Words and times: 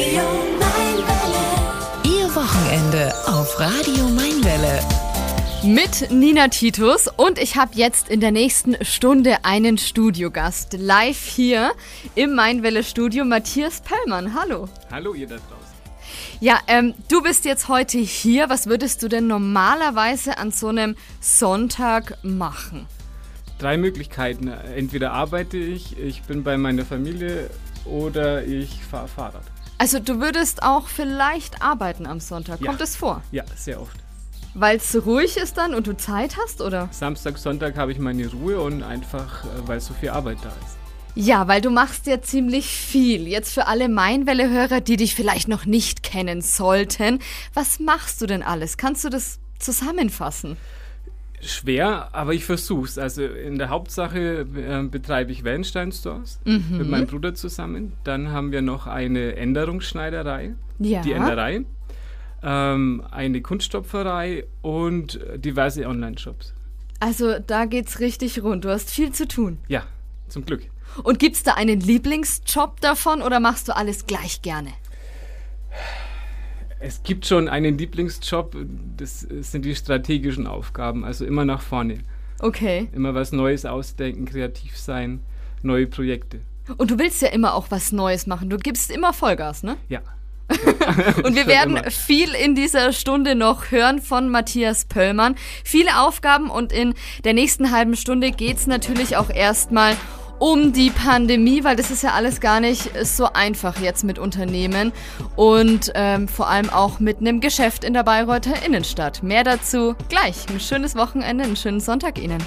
Radio 0.00 0.22
Mainwelle. 0.58 1.44
Ihr 2.04 2.34
Wochenende 2.34 3.12
auf 3.26 3.60
Radio 3.60 4.08
Mainwelle. 4.08 4.80
Mit 5.62 6.10
Nina 6.10 6.48
Titus 6.48 7.06
und 7.06 7.38
ich 7.38 7.56
habe 7.56 7.72
jetzt 7.74 8.08
in 8.08 8.20
der 8.20 8.30
nächsten 8.30 8.82
Stunde 8.82 9.44
einen 9.44 9.76
Studiogast. 9.76 10.72
Live 10.78 11.26
hier 11.26 11.72
im 12.14 12.34
Mainwelle 12.34 12.82
Studio 12.82 13.26
Matthias 13.26 13.82
Pellmann. 13.82 14.32
Hallo. 14.32 14.70
Hallo 14.90 15.12
ihr 15.12 15.26
da 15.26 15.36
draußen. 15.36 15.76
Ja, 16.40 16.60
ähm, 16.66 16.94
du 17.10 17.20
bist 17.20 17.44
jetzt 17.44 17.68
heute 17.68 17.98
hier. 17.98 18.48
Was 18.48 18.68
würdest 18.68 19.02
du 19.02 19.08
denn 19.08 19.26
normalerweise 19.26 20.38
an 20.38 20.50
so 20.50 20.68
einem 20.68 20.96
Sonntag 21.20 22.16
machen? 22.22 22.86
Drei 23.58 23.76
Möglichkeiten. 23.76 24.48
Entweder 24.48 25.12
arbeite 25.12 25.58
ich, 25.58 25.98
ich 25.98 26.22
bin 26.22 26.42
bei 26.42 26.56
meiner 26.56 26.86
Familie 26.86 27.50
oder 27.84 28.42
ich 28.46 28.82
fahre 28.82 29.08
Fahrrad. 29.08 29.44
Also 29.80 29.98
du 29.98 30.20
würdest 30.20 30.62
auch 30.62 30.88
vielleicht 30.88 31.62
arbeiten 31.62 32.06
am 32.06 32.20
Sonntag. 32.20 32.60
Kommt 32.60 32.82
es 32.82 32.96
vor? 32.96 33.22
Ja, 33.32 33.44
sehr 33.56 33.80
oft. 33.80 33.96
Weil 34.52 34.76
es 34.76 35.06
ruhig 35.06 35.38
ist 35.38 35.56
dann 35.56 35.74
und 35.74 35.86
du 35.86 35.96
Zeit 35.96 36.36
hast, 36.36 36.60
oder? 36.60 36.90
Samstag, 36.92 37.38
Sonntag 37.38 37.78
habe 37.78 37.90
ich 37.90 37.98
meine 37.98 38.30
Ruhe 38.30 38.60
und 38.60 38.82
einfach, 38.82 39.42
äh, 39.44 39.48
weil 39.64 39.80
so 39.80 39.94
viel 39.94 40.10
Arbeit 40.10 40.36
da 40.42 40.50
ist. 40.50 40.76
Ja, 41.14 41.48
weil 41.48 41.62
du 41.62 41.70
machst 41.70 42.06
ja 42.06 42.20
ziemlich 42.20 42.66
viel. 42.66 43.26
Jetzt 43.26 43.54
für 43.54 43.68
alle 43.68 43.88
Mainwelle-Hörer, 43.88 44.82
die 44.82 44.98
dich 44.98 45.14
vielleicht 45.14 45.48
noch 45.48 45.64
nicht 45.64 46.02
kennen 46.02 46.42
sollten. 46.42 47.18
Was 47.54 47.80
machst 47.80 48.20
du 48.20 48.26
denn 48.26 48.42
alles? 48.42 48.76
Kannst 48.76 49.02
du 49.04 49.08
das 49.08 49.38
zusammenfassen? 49.58 50.58
Schwer, 51.42 52.08
aber 52.12 52.34
ich 52.34 52.44
versuch's. 52.44 52.98
Also 52.98 53.24
in 53.24 53.58
der 53.58 53.70
Hauptsache 53.70 54.40
äh, 54.56 54.82
betreibe 54.88 55.32
ich 55.32 55.42
Wellenstein 55.44 55.90
Stores 55.92 56.38
mit 56.44 56.88
meinem 56.88 57.06
Bruder 57.06 57.34
zusammen. 57.34 57.94
Dann 58.04 58.30
haben 58.30 58.52
wir 58.52 58.60
noch 58.62 58.86
eine 58.86 59.36
Änderungsschneiderei, 59.36 60.54
Ja. 60.78 61.00
die 61.00 61.12
Änderei, 61.12 61.62
ähm, 62.42 63.02
eine 63.10 63.40
Kunststopferei 63.40 64.44
und 64.62 65.18
diverse 65.36 65.86
Online-Shops. 65.86 66.52
Also 67.00 67.38
da 67.38 67.64
geht's 67.64 68.00
richtig 68.00 68.42
rund. 68.42 68.64
Du 68.66 68.68
hast 68.68 68.90
viel 68.90 69.12
zu 69.12 69.26
tun. 69.26 69.58
Ja, 69.68 69.84
zum 70.28 70.44
Glück. 70.44 70.62
Und 71.02 71.18
gibt's 71.18 71.42
da 71.42 71.54
einen 71.54 71.80
Lieblingsjob 71.80 72.80
davon 72.82 73.22
oder 73.22 73.40
machst 73.40 73.68
du 73.68 73.76
alles 73.76 74.06
gleich 74.06 74.42
gerne? 74.42 74.70
Es 76.82 77.02
gibt 77.02 77.26
schon 77.26 77.48
einen 77.48 77.76
Lieblingsjob, 77.76 78.56
das 78.96 79.20
sind 79.20 79.66
die 79.66 79.74
strategischen 79.74 80.46
Aufgaben, 80.46 81.04
also 81.04 81.26
immer 81.26 81.44
nach 81.44 81.60
vorne. 81.60 81.98
Okay. 82.40 82.88
Immer 82.92 83.14
was 83.14 83.32
Neues 83.32 83.66
ausdenken, 83.66 84.24
kreativ 84.24 84.78
sein, 84.78 85.20
neue 85.62 85.86
Projekte. 85.86 86.40
Und 86.78 86.90
du 86.90 86.98
willst 86.98 87.20
ja 87.20 87.28
immer 87.28 87.54
auch 87.54 87.66
was 87.70 87.92
Neues 87.92 88.26
machen. 88.26 88.48
Du 88.48 88.56
gibst 88.56 88.90
immer 88.90 89.12
Vollgas, 89.12 89.62
ne? 89.62 89.76
Ja. 89.90 90.00
Und 91.22 91.36
wir 91.36 91.46
werden 91.46 91.76
immer. 91.76 91.90
viel 91.90 92.30
in 92.34 92.54
dieser 92.54 92.92
Stunde 92.92 93.34
noch 93.34 93.70
hören 93.70 94.00
von 94.00 94.28
Matthias 94.30 94.84
Pöllmann. 94.84 95.36
Viele 95.64 96.00
Aufgaben 96.00 96.50
und 96.50 96.72
in 96.72 96.94
der 97.22 97.34
nächsten 97.34 97.70
halben 97.70 97.94
Stunde 97.94 98.32
geht's 98.32 98.66
natürlich 98.66 99.16
auch 99.16 99.30
erstmal 99.30 99.92
um 99.92 100.19
die 100.72 100.90
Pandemie, 100.90 101.64
weil 101.64 101.76
das 101.76 101.90
ist 101.90 102.02
ja 102.02 102.12
alles 102.12 102.40
gar 102.40 102.60
nicht 102.60 102.90
so 103.04 103.26
einfach 103.32 103.78
jetzt 103.80 104.04
mit 104.04 104.18
Unternehmen 104.18 104.92
und 105.36 105.92
ähm, 105.94 106.28
vor 106.28 106.48
allem 106.48 106.70
auch 106.70 106.98
mit 106.98 107.18
einem 107.18 107.40
Geschäft 107.40 107.84
in 107.84 107.92
der 107.92 108.04
Bayreuther 108.04 108.64
Innenstadt. 108.64 109.22
Mehr 109.22 109.44
dazu 109.44 109.94
gleich. 110.08 110.48
Ein 110.48 110.58
schönes 110.58 110.96
Wochenende, 110.96 111.44
einen 111.44 111.56
schönen 111.56 111.80
Sonntag 111.80 112.18
Ihnen. 112.18 112.42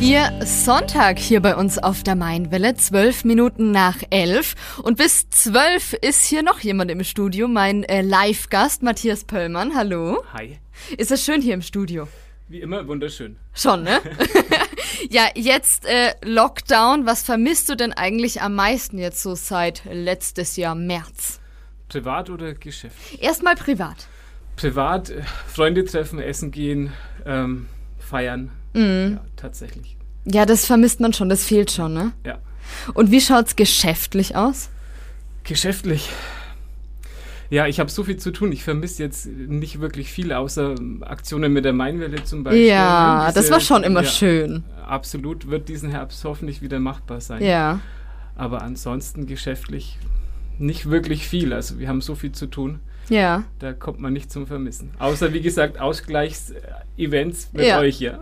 Ihr 0.00 0.30
Sonntag 0.44 1.18
hier 1.18 1.40
bei 1.40 1.56
uns 1.56 1.78
auf 1.78 2.02
der 2.02 2.14
Mainwelle, 2.14 2.74
zwölf 2.74 3.24
Minuten 3.24 3.70
nach 3.70 3.96
elf. 4.10 4.54
Und 4.82 4.98
bis 4.98 5.30
zwölf 5.30 5.94
ist 5.94 6.26
hier 6.26 6.42
noch 6.42 6.60
jemand 6.60 6.90
im 6.90 7.02
Studio, 7.04 7.48
mein 7.48 7.84
äh, 7.84 8.02
Live-Gast 8.02 8.82
Matthias 8.82 9.24
Pöllmann. 9.24 9.74
Hallo. 9.74 10.22
Hi. 10.34 10.58
Ist 10.98 11.10
es 11.10 11.24
schön 11.24 11.40
hier 11.40 11.54
im 11.54 11.62
Studio? 11.62 12.06
Wie 12.48 12.60
immer 12.60 12.86
wunderschön. 12.86 13.36
Schon, 13.54 13.82
ne? 13.82 14.00
ja, 15.10 15.28
jetzt 15.34 15.84
äh, 15.86 16.14
Lockdown. 16.22 17.06
Was 17.06 17.22
vermisst 17.22 17.68
du 17.68 17.76
denn 17.76 17.92
eigentlich 17.92 18.42
am 18.42 18.54
meisten 18.54 18.98
jetzt 18.98 19.22
so 19.22 19.34
seit 19.34 19.82
letztes 19.90 20.56
Jahr 20.56 20.74
März? 20.74 21.40
Privat 21.88 22.30
oder 22.30 22.54
Geschäft? 22.54 22.96
Erstmal 23.20 23.54
privat. 23.56 24.08
Privat, 24.56 25.10
äh, 25.10 25.22
Freunde 25.46 25.84
treffen, 25.84 26.18
essen 26.18 26.50
gehen, 26.50 26.92
ähm, 27.24 27.68
feiern. 27.98 28.50
Ja, 28.74 29.20
tatsächlich. 29.36 29.96
Ja, 30.24 30.46
das 30.46 30.66
vermisst 30.66 31.00
man 31.00 31.12
schon, 31.12 31.28
das 31.28 31.44
fehlt 31.44 31.70
schon, 31.70 31.94
ne? 31.94 32.12
Ja. 32.24 32.38
Und 32.94 33.10
wie 33.10 33.20
schaut's 33.20 33.56
geschäftlich 33.56 34.36
aus? 34.36 34.68
Geschäftlich. 35.44 36.10
Ja, 37.50 37.66
ich 37.66 37.80
habe 37.80 37.90
so 37.90 38.04
viel 38.04 38.18
zu 38.18 38.30
tun. 38.30 38.52
Ich 38.52 38.62
vermisse 38.62 39.02
jetzt 39.02 39.26
nicht 39.26 39.80
wirklich 39.80 40.10
viel, 40.12 40.32
außer 40.34 40.74
Aktionen 41.00 41.52
mit 41.52 41.64
der 41.64 41.72
Mainwelle 41.72 42.22
zum 42.24 42.44
Beispiel. 42.44 42.66
Ja, 42.66 43.26
Diese- 43.28 43.40
das 43.40 43.50
war 43.50 43.60
schon 43.60 43.84
immer 43.84 44.02
ja, 44.02 44.08
schön. 44.08 44.64
Absolut 44.86 45.48
wird 45.48 45.68
diesen 45.68 45.90
Herbst 45.90 46.22
hoffentlich 46.24 46.60
wieder 46.60 46.78
machbar 46.78 47.20
sein. 47.22 47.42
Ja. 47.42 47.80
Aber 48.36 48.62
ansonsten 48.62 49.26
geschäftlich 49.26 49.98
nicht 50.58 50.90
wirklich 50.90 51.26
viel. 51.26 51.52
Also 51.52 51.78
wir 51.78 51.88
haben 51.88 52.00
so 52.02 52.14
viel 52.14 52.32
zu 52.32 52.46
tun, 52.46 52.80
Ja. 53.08 53.44
da 53.60 53.72
kommt 53.72 53.98
man 54.00 54.12
nicht 54.12 54.30
zum 54.30 54.46
Vermissen. 54.46 54.90
Außer 54.98 55.32
wie 55.32 55.40
gesagt 55.40 55.80
Ausgleichs-Events 55.80 57.50
mit 57.52 57.66
Ja. 57.66 57.78
euch 57.80 57.96
hier. 57.96 58.20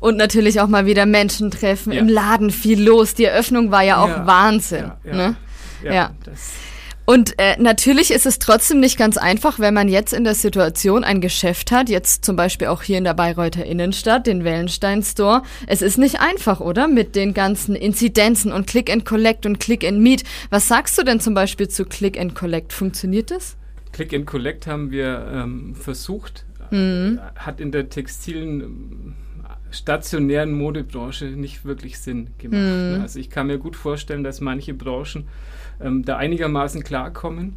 Und 0.00 0.16
natürlich 0.16 0.60
auch 0.60 0.68
mal 0.68 0.86
wieder 0.86 1.06
Menschen 1.06 1.50
treffen, 1.50 1.92
Ja. 1.92 2.00
im 2.00 2.08
Laden 2.08 2.50
viel 2.50 2.82
los. 2.82 3.14
Die 3.14 3.24
Eröffnung 3.24 3.70
war 3.70 3.82
ja 3.82 3.98
auch 4.02 4.08
Ja, 4.08 4.26
Wahnsinn. 4.26 4.92
ja. 5.04 5.14
Ne? 5.14 5.36
Ja. 5.82 6.10
Das, 6.24 6.52
Und 7.08 7.38
äh, 7.38 7.56
natürlich 7.58 8.10
ist 8.10 8.26
es 8.26 8.38
trotzdem 8.38 8.80
nicht 8.80 8.98
ganz 8.98 9.16
einfach, 9.16 9.58
wenn 9.58 9.72
man 9.72 9.88
jetzt 9.88 10.12
in 10.12 10.24
der 10.24 10.34
Situation 10.34 11.04
ein 11.04 11.22
Geschäft 11.22 11.72
hat, 11.72 11.88
jetzt 11.88 12.22
zum 12.22 12.36
Beispiel 12.36 12.66
auch 12.66 12.82
hier 12.82 12.98
in 12.98 13.04
der 13.04 13.14
Bayreuther 13.14 13.64
Innenstadt, 13.64 14.26
den 14.26 14.44
Wellenstein 14.44 15.02
Store. 15.02 15.40
Es 15.66 15.80
ist 15.80 15.96
nicht 15.96 16.20
einfach, 16.20 16.60
oder? 16.60 16.86
Mit 16.86 17.16
den 17.16 17.32
ganzen 17.32 17.74
Inzidenzen 17.74 18.52
und 18.52 18.66
Click 18.66 18.92
and 18.92 19.06
Collect 19.06 19.46
und 19.46 19.58
Click 19.58 19.86
and 19.86 20.00
Meet. 20.00 20.24
Was 20.50 20.68
sagst 20.68 20.98
du 20.98 21.02
denn 21.02 21.18
zum 21.18 21.32
Beispiel 21.32 21.66
zu 21.68 21.86
Click 21.86 22.20
and 22.20 22.34
Collect? 22.34 22.74
Funktioniert 22.74 23.30
das? 23.30 23.56
Click 23.92 24.12
and 24.12 24.26
Collect 24.26 24.66
haben 24.66 24.90
wir 24.90 25.30
ähm, 25.32 25.74
versucht, 25.74 26.44
Mhm. 26.70 27.20
hat 27.36 27.58
in 27.58 27.72
der 27.72 27.88
textilen 27.88 28.60
ähm, 28.60 29.14
stationären 29.70 30.52
Modebranche 30.52 31.24
nicht 31.24 31.64
wirklich 31.64 31.98
Sinn 32.00 32.28
gemacht. 32.36 32.60
Mhm. 32.60 32.96
ne? 32.96 32.98
Also 33.00 33.18
ich 33.18 33.30
kann 33.30 33.46
mir 33.46 33.56
gut 33.56 33.76
vorstellen, 33.76 34.24
dass 34.24 34.42
manche 34.42 34.74
Branchen 34.74 35.26
ähm, 35.80 36.04
da 36.04 36.16
einigermaßen 36.16 36.82
klarkommen. 36.82 37.54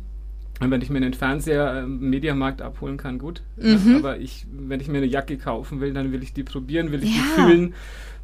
Und 0.59 0.70
wenn 0.70 0.82
ich 0.82 0.90
mir 0.92 0.98
einen 0.98 1.14
Fernseher 1.16 1.82
im 1.86 2.09
Mediamarkt 2.12 2.62
abholen 2.62 2.98
kann, 2.98 3.18
gut. 3.18 3.42
Mhm. 3.58 3.96
Aber 3.98 4.18
ich, 4.20 4.46
wenn 4.52 4.80
ich 4.80 4.88
mir 4.88 4.98
eine 5.00 5.08
Jacke 5.08 5.38
kaufen 5.38 5.82
will, 5.82 5.92
dann 5.94 6.12
will 6.12 6.22
ich 6.22 6.34
die 6.34 6.44
probieren, 6.44 6.92
will 6.92 7.04
ich 7.04 7.16
Ja. 7.16 7.22
die 7.22 7.42
fühlen. 7.42 7.74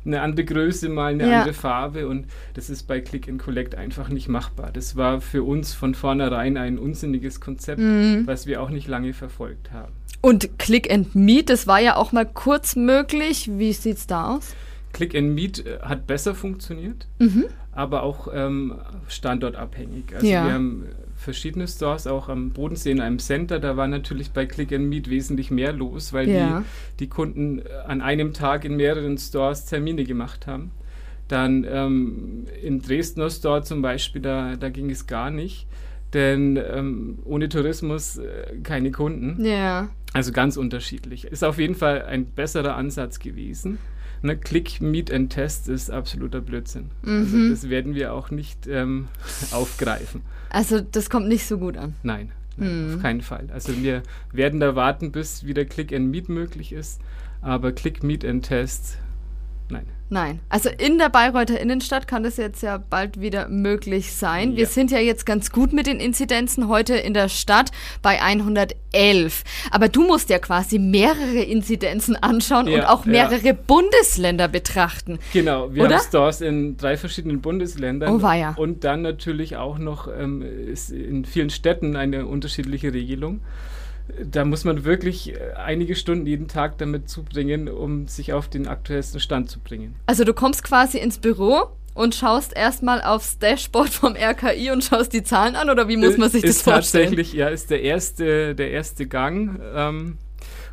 Eine 0.06 0.22
andere 0.22 0.46
Größe, 0.46 0.88
mal 0.88 1.12
eine 1.14 1.28
Ja. 1.30 1.40
andere 1.40 1.54
Farbe 1.54 2.08
und 2.08 2.28
das 2.54 2.70
ist 2.70 2.84
bei 2.84 3.02
Click 3.02 3.28
and 3.28 3.42
Collect 3.42 3.76
einfach 3.76 4.08
nicht 4.10 4.30
machbar. 4.30 4.70
Das 4.72 4.96
war 4.96 5.20
für 5.20 5.44
uns 5.44 5.74
von 5.74 5.96
vornherein 5.96 6.56
ein 6.58 6.78
unsinniges 6.78 7.42
Konzept, 7.42 7.80
Mhm. 7.82 8.22
was 8.26 8.46
wir 8.46 8.62
auch 8.62 8.70
nicht 8.70 8.88
lange 8.88 9.14
verfolgt 9.14 9.72
haben. 9.74 9.92
Und 10.22 10.60
Click 10.60 10.92
and 10.94 11.16
Meet, 11.16 11.50
das 11.50 11.68
war 11.68 11.80
ja 11.82 11.96
auch 11.96 12.12
mal 12.12 12.26
kurz 12.26 12.76
möglich. 12.76 13.50
Wie 13.52 13.74
sieht's 13.74 14.08
da 14.08 14.36
aus? 14.36 14.56
Click 14.94 15.16
and 15.16 15.36
Meet 15.36 15.66
äh, 15.66 15.80
hat 15.82 16.08
besser 16.08 16.34
funktioniert, 16.36 17.08
aber 17.72 18.04
auch 18.04 18.28
ähm, 18.34 18.76
standortabhängig. 19.08 20.14
Also 20.16 20.26
Ja. 20.28 20.46
wir 20.46 20.54
haben 20.54 20.84
äh, 20.84 20.88
verschiedene 21.16 21.68
Stores, 21.68 22.08
auch 22.08 22.30
am 22.30 22.52
Bodensee 22.52 22.92
in 22.92 23.02
einem 23.02 23.20
Center, 23.20 23.60
da 23.60 23.76
war 23.78 23.88
natürlich 23.88 24.32
bei 24.32 24.46
Click 24.46 24.72
and 24.72 24.88
Meet 24.90 25.10
wesentlich 25.10 25.52
mehr 25.52 25.74
los, 25.74 26.14
weil 26.14 26.30
Ja. 26.30 26.60
die, 26.60 26.66
die 27.02 27.08
Kunden 27.08 27.60
äh, 27.60 27.64
an 27.88 28.02
einem 28.02 28.34
Tag 28.34 28.66
in 28.66 28.76
mehreren 28.76 29.18
Stores 29.18 29.66
Termine 29.66 30.04
gemacht 30.04 30.48
haben. 30.48 30.72
Dann 31.28 31.66
ähm, 31.70 32.46
im 32.64 32.82
Dresdner 32.82 33.30
Store 33.30 33.62
zum 33.62 33.82
Beispiel, 33.82 34.22
da, 34.22 34.56
da 34.56 34.70
ging 34.70 34.90
es 34.90 35.08
gar 35.08 35.30
nicht, 35.30 35.68
denn 36.14 36.58
ähm, 36.72 37.20
ohne 37.26 37.50
Tourismus 37.50 38.18
äh, 38.18 38.58
keine 38.64 38.92
Kunden. 38.92 39.44
Ja. 39.44 39.90
Also 40.14 40.32
ganz 40.32 40.56
unterschiedlich. 40.56 41.26
Ist 41.26 41.44
auf 41.44 41.60
jeden 41.60 41.76
Fall 41.76 42.04
ein 42.04 42.26
besserer 42.28 42.76
Ansatz 42.78 43.20
gewesen. 43.20 43.78
Ne, 44.22 44.38
Click, 44.38 44.82
Meet 44.82 45.12
and 45.12 45.32
Test 45.32 45.70
ist 45.70 45.92
absoluter 45.92 46.42
Blödsinn. 46.42 46.90
Also 47.06 47.50
das 47.50 47.70
werden 47.70 47.96
wir 47.96 48.14
auch 48.14 48.32
nicht 48.32 48.68
ähm, 48.68 49.08
aufgreifen. 49.52 50.22
Also 50.50 50.80
das 50.82 51.10
kommt 51.10 51.28
nicht 51.28 51.46
so 51.46 51.58
gut 51.58 51.78
an. 51.78 51.96
Nein, 52.04 52.32
nein 52.58 52.96
auf 52.96 53.02
keinen 53.02 53.22
Fall. 53.22 53.48
Also 53.54 53.78
wir 53.78 54.04
werden 54.32 54.60
da 54.60 54.76
warten, 54.76 55.12
bis 55.12 55.46
wieder 55.46 55.66
Click 55.66 55.94
and 55.94 56.10
Meet 56.10 56.30
möglich 56.30 56.74
ist. 56.74 57.02
Aber 57.42 57.72
Click, 57.72 58.04
Meet 58.04 58.26
and 58.26 58.46
Test, 58.46 58.98
nein. 59.70 59.86
Nein. 60.10 60.40
Also 60.48 60.70
in 60.70 60.98
der 61.00 61.10
Bayreuther 61.10 61.60
Innenstadt 61.60 62.08
kann 62.08 62.24
das 62.24 62.38
jetzt 62.38 62.64
ja 62.64 62.78
bald 62.78 63.20
wieder 63.20 63.50
möglich 63.50 64.14
sein. 64.14 64.56
Wir 64.56 64.64
Ja. 64.64 64.70
sind 64.70 64.90
ja 64.90 65.00
jetzt 65.00 65.26
ganz 65.26 65.52
gut 65.52 65.74
mit 65.74 65.86
den 65.86 66.00
Inzidenzen 66.00 66.70
heute 66.70 66.96
in 66.96 67.14
der 67.14 67.28
Stadt 67.28 67.72
bei 68.02 68.22
111. 68.22 69.44
Aber 69.70 69.90
du 69.90 70.08
musst 70.08 70.30
ja 70.30 70.40
quasi 70.40 70.80
mehrere 70.80 71.42
Inzidenzen 71.42 72.16
anschauen 72.16 72.68
und 72.68 72.72
Ja, 72.72 72.90
auch 72.90 73.06
ja. 73.06 73.12
mehrere 73.12 73.54
Bundesländer 73.54 74.48
betrachten. 74.48 75.20
Genau, 75.34 75.74
wir 75.74 75.90
haben 75.90 76.00
Stores 76.00 76.40
in 76.40 76.78
drei 76.78 76.96
verschiedenen 76.96 77.42
Bundesländern. 77.42 78.16
Oh, 78.16 78.22
weia. 78.22 78.54
Und 78.56 78.86
dann 78.86 79.02
natürlich 79.02 79.58
auch 79.58 79.78
noch 79.78 80.08
ähm, 80.08 80.42
in 80.90 81.26
vielen 81.26 81.50
Städten 81.50 81.98
eine 81.98 82.26
unterschiedliche 82.28 82.94
Regelung. 82.94 83.42
Da 84.24 84.46
muss 84.46 84.64
man 84.64 84.86
wirklich 84.86 85.34
äh, 85.34 85.54
einige 85.56 85.96
Stunden 85.96 86.26
jeden 86.26 86.48
Tag 86.48 86.78
damit 86.78 87.10
zubringen, 87.10 87.68
um 87.68 88.08
sich 88.08 88.34
auf 88.34 88.48
den 88.48 88.68
aktuellsten 88.68 89.20
Stand 89.20 89.50
zu 89.50 89.60
bringen. 89.60 89.96
Also 90.06 90.24
du 90.24 90.34
kommst 90.34 90.64
quasi 90.64 90.98
ins 90.98 91.18
Büro 91.18 91.68
und 91.94 92.16
schaust 92.16 92.56
erstmal 92.56 93.02
aufs 93.02 93.40
Dashboard 93.40 93.90
vom 93.90 94.16
RKI 94.16 94.72
und 94.72 94.84
schaust 94.84 95.14
die 95.14 95.24
Zahlen 95.24 95.56
an 95.56 95.70
oder 95.70 95.88
wie 95.88 95.98
muss 95.98 96.18
man 96.18 96.30
sich 96.30 96.44
das 96.44 96.52
ist 96.52 96.62
vorstellen? 96.62 97.06
tatsächlich, 97.06 97.34
ja, 97.34 97.48
ist 97.50 97.70
der 97.72 97.82
erste, 97.82 98.56
der 98.56 98.72
erste 98.72 99.08
Gang. 99.08 99.60
Ähm, 99.74 100.18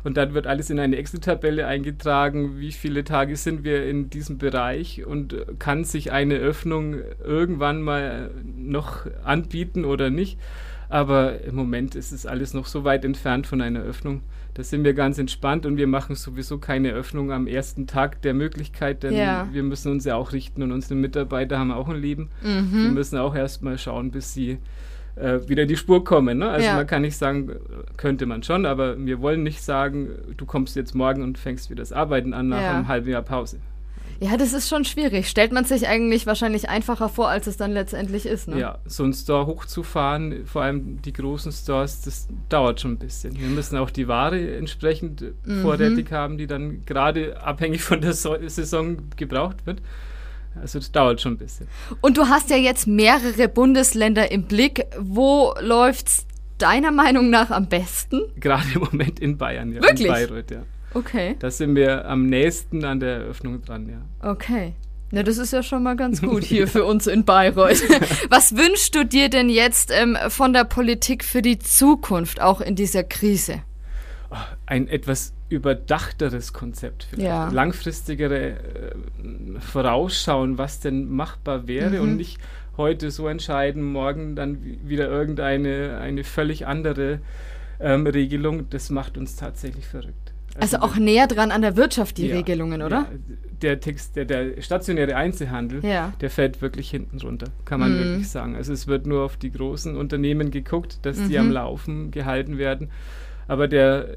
und 0.03 0.17
dann 0.17 0.35
wird 0.35 0.45
alles 0.45 0.69
in 0.69 0.79
eine 0.79 0.97
Excel-Tabelle 0.97 1.65
eingetragen, 1.65 2.59
wie 2.59 2.71
viele 2.71 3.03
Tage 3.03 3.35
sind 3.35 3.63
wir 3.63 3.87
in 3.87 4.11
diesem 4.11 4.37
Bereich 4.37 5.03
und 5.03 5.33
äh, 5.33 5.45
kann 5.57 5.83
sich 5.83 6.11
eine 6.11 6.35
Öffnung 6.35 6.97
irgendwann 7.23 7.81
mal 7.81 8.29
noch 8.55 9.07
anbieten 9.23 9.83
oder 9.83 10.11
nicht. 10.11 10.39
Aber 10.89 11.41
im 11.43 11.55
Moment 11.55 11.95
ist 11.95 12.11
es 12.11 12.25
alles 12.25 12.53
noch 12.53 12.65
so 12.67 12.83
weit 12.83 13.05
entfernt 13.05 13.47
von 13.47 13.61
einer 13.61 13.81
Öffnung. 13.81 14.21
Da 14.53 14.63
sind 14.63 14.83
wir 14.85 14.93
ganz 14.93 15.17
entspannt 15.17 15.65
und 15.65 15.75
wir 15.77 15.87
machen 15.87 16.15
sowieso 16.15 16.59
keine 16.59 16.91
Öffnung 16.93 17.31
am 17.31 17.45
ersten 17.47 17.87
Tag 17.87 18.21
der 18.21 18.33
Möglichkeit, 18.33 19.03
denn 19.03 19.13
Ja. 19.13 19.49
wir 19.51 19.63
müssen 19.63 19.91
uns 19.91 20.05
ja 20.05 20.15
auch 20.15 20.31
richten 20.31 20.61
und 20.63 20.71
unsere 20.71 20.95
Mitarbeiter 20.95 21.59
haben 21.59 21.71
auch 21.71 21.89
ein 21.89 21.97
Leben. 21.99 22.29
Mhm. 22.41 22.69
Die 22.71 22.89
müssen 22.89 23.17
auch 23.17 23.35
erstmal 23.35 23.77
schauen, 23.77 24.11
bis 24.11 24.33
sie 24.33 24.59
äh, 25.17 25.39
wieder 25.47 25.63
in 25.63 25.69
die 25.69 25.77
Spur 25.77 26.03
kommen. 26.03 26.39
Ne? 26.39 26.49
Also 26.49 26.65
Ja. 26.67 26.75
man 26.75 26.87
kann 26.87 27.01
nicht 27.01 27.15
sagen, 27.15 27.49
könnte 27.95 28.25
man 28.25 28.43
schon, 28.43 28.65
aber 28.65 28.97
wir 28.97 29.21
wollen 29.21 29.43
nicht 29.43 29.61
sagen, 29.61 30.09
du 30.35 30.45
kommst 30.45 30.75
jetzt 30.75 30.93
morgen 30.93 31.21
und 31.23 31.37
fängst 31.37 31.69
wieder 31.69 31.81
das 31.81 31.93
Arbeiten 31.93 32.33
an 32.33 32.49
nach 32.49 32.61
Ja. 32.61 32.73
einem 32.75 32.87
halben 32.89 33.09
Jahr 33.09 33.21
Pause. 33.21 33.59
Ja, 34.19 34.37
das 34.37 34.53
ist 34.53 34.69
schon 34.69 34.85
schwierig. 34.85 35.27
Stellt 35.29 35.51
man 35.51 35.65
sich 35.65 35.87
eigentlich 35.87 36.25
wahrscheinlich 36.25 36.69
einfacher 36.69 37.09
vor, 37.09 37.27
als 37.29 37.47
es 37.47 37.57
dann 37.57 37.71
letztendlich 37.71 38.25
ist, 38.25 38.47
ne? 38.47 38.59
Ja, 38.59 38.79
so 38.85 39.03
einen 39.03 39.13
Store 39.13 39.45
hochzufahren, 39.45 40.45
vor 40.45 40.61
allem 40.61 41.01
die 41.01 41.13
großen 41.13 41.51
Stores, 41.51 42.01
das 42.01 42.27
dauert 42.49 42.79
schon 42.81 42.93
ein 42.93 42.97
bisschen. 42.99 43.37
Wir 43.39 43.47
müssen 43.49 43.77
auch 43.77 43.89
die 43.89 44.07
Ware 44.07 44.55
entsprechend 44.57 45.21
äh, 45.21 45.31
Mhm. 45.45 45.61
vorrätig 45.61 46.11
haben, 46.11 46.37
die 46.37 46.47
dann 46.47 46.85
gerade 46.85 47.41
abhängig 47.41 47.81
von 47.83 48.01
der 48.01 48.13
so 48.13 48.35
Saison 48.47 48.97
gebraucht 49.17 49.65
wird. 49.65 49.81
Also 50.61 50.79
das 50.79 50.91
dauert 50.91 51.19
schon 51.19 51.33
ein 51.33 51.37
bisschen. 51.37 51.67
Und 51.99 52.17
du 52.17 52.27
hast 52.29 52.49
ja 52.49 52.55
jetzt 52.55 52.87
mehrere 52.87 53.49
Bundesländer 53.49 54.31
im 54.31 54.43
Blick. 54.43 54.85
Wo 54.97 55.53
läuft's 55.59 56.25
deiner 56.57 56.91
Meinung 56.91 57.29
nach 57.29 57.51
am 57.51 57.67
besten? 57.67 58.21
Gerade 58.39 58.63
im 58.75 58.79
Moment 58.81 59.19
in 59.19 59.37
Bayern, 59.37 59.73
ja. 59.73 59.81
Wirklich? 59.81 60.07
In 60.07 60.13
Bayreuth, 60.13 60.51
ja. 60.51 60.63
Okay, 60.95 61.35
Da 61.39 61.51
sind 61.51 61.75
wir 61.75 62.05
am 62.07 62.25
nächsten 62.27 62.83
an 62.85 62.99
der 62.99 63.17
Eröffnung 63.17 63.61
dran, 63.61 63.87
ja. 63.89 64.31
okay. 64.31 64.73
Na, 65.11 65.21
das 65.21 65.37
ist 65.37 65.53
ja 65.53 65.61
schon 65.61 65.83
mal 65.83 65.95
ganz 65.95 66.21
gut 66.21 66.43
hier 66.51 66.67
für 66.67 66.83
uns 66.83 67.05
in 67.05 67.25
Bayreuth. 67.25 67.83
Was 68.29 68.55
wünschst 68.57 68.95
du 68.95 69.05
dir 69.05 69.29
denn 69.29 69.49
jetzt 69.49 69.91
ähm, 69.93 70.17
von 70.29 70.51
der 70.51 70.63
Politik 70.63 71.23
für 71.23 71.41
die 71.43 71.59
Zukunft, 71.59 72.41
auch 72.41 72.59
in 72.61 72.75
dieser 72.75 73.03
Krise? 73.03 73.61
ein 74.65 74.87
etwas 74.89 75.31
überdachteres 75.49 76.51
Konzept, 76.51 77.03
vielleicht 77.09 77.27
Ja. 77.27 77.49
langfristigere 77.49 78.49
äh, 78.49 78.55
Vorausschauen, 79.59 80.57
was 80.57 80.79
denn 80.79 81.07
machbar 81.09 81.67
wäre 81.67 81.97
Mhm. 81.97 82.01
und 82.01 82.15
nicht 82.17 82.39
heute 82.77 83.11
so 83.11 83.27
entscheiden, 83.27 83.83
morgen 83.83 84.35
dann 84.35 84.63
wi- 84.63 84.79
wieder 84.83 85.07
irgendeine 85.07 85.97
eine 86.01 86.23
völlig 86.23 86.65
andere 86.67 87.19
ähm, 87.79 88.07
Regelung. 88.07 88.69
Das 88.69 88.89
macht 88.89 89.17
uns 89.17 89.35
tatsächlich 89.35 89.85
verrückt. 89.85 90.24
Also 90.59 90.77
auch 90.77 90.95
näher 90.95 91.27
dran 91.27 91.51
an 91.51 91.61
der 91.61 91.75
Wirtschaft, 91.75 92.17
die 92.17 92.27
ja, 92.27 92.35
Regelungen, 92.37 92.81
oder? 92.81 92.95
Ja, 92.97 93.07
der 93.61 93.79
Text, 93.79 94.15
der, 94.15 94.25
der 94.25 94.61
stationäre 94.61 95.15
Einzelhandel, 95.15 95.83
Ja. 95.85 96.13
der 96.21 96.29
fällt 96.29 96.61
wirklich 96.61 96.89
hinten 96.89 97.19
runter, 97.19 97.47
kann 97.65 97.79
man 97.79 97.93
Mhm. 97.93 97.97
wirklich 97.99 98.29
sagen. 98.29 98.55
Also 98.55 98.71
es 98.73 98.87
wird 98.87 99.05
nur 99.07 99.23
auf 99.23 99.37
die 99.37 99.51
großen 99.51 99.95
Unternehmen 99.97 100.51
geguckt, 100.51 100.99
dass 101.05 101.17
die 101.27 101.33
Mhm. 101.33 101.39
am 101.39 101.51
Laufen 101.51 102.11
gehalten 102.11 102.57
werden. 102.57 102.89
Aber 103.47 103.67
der, 103.67 104.15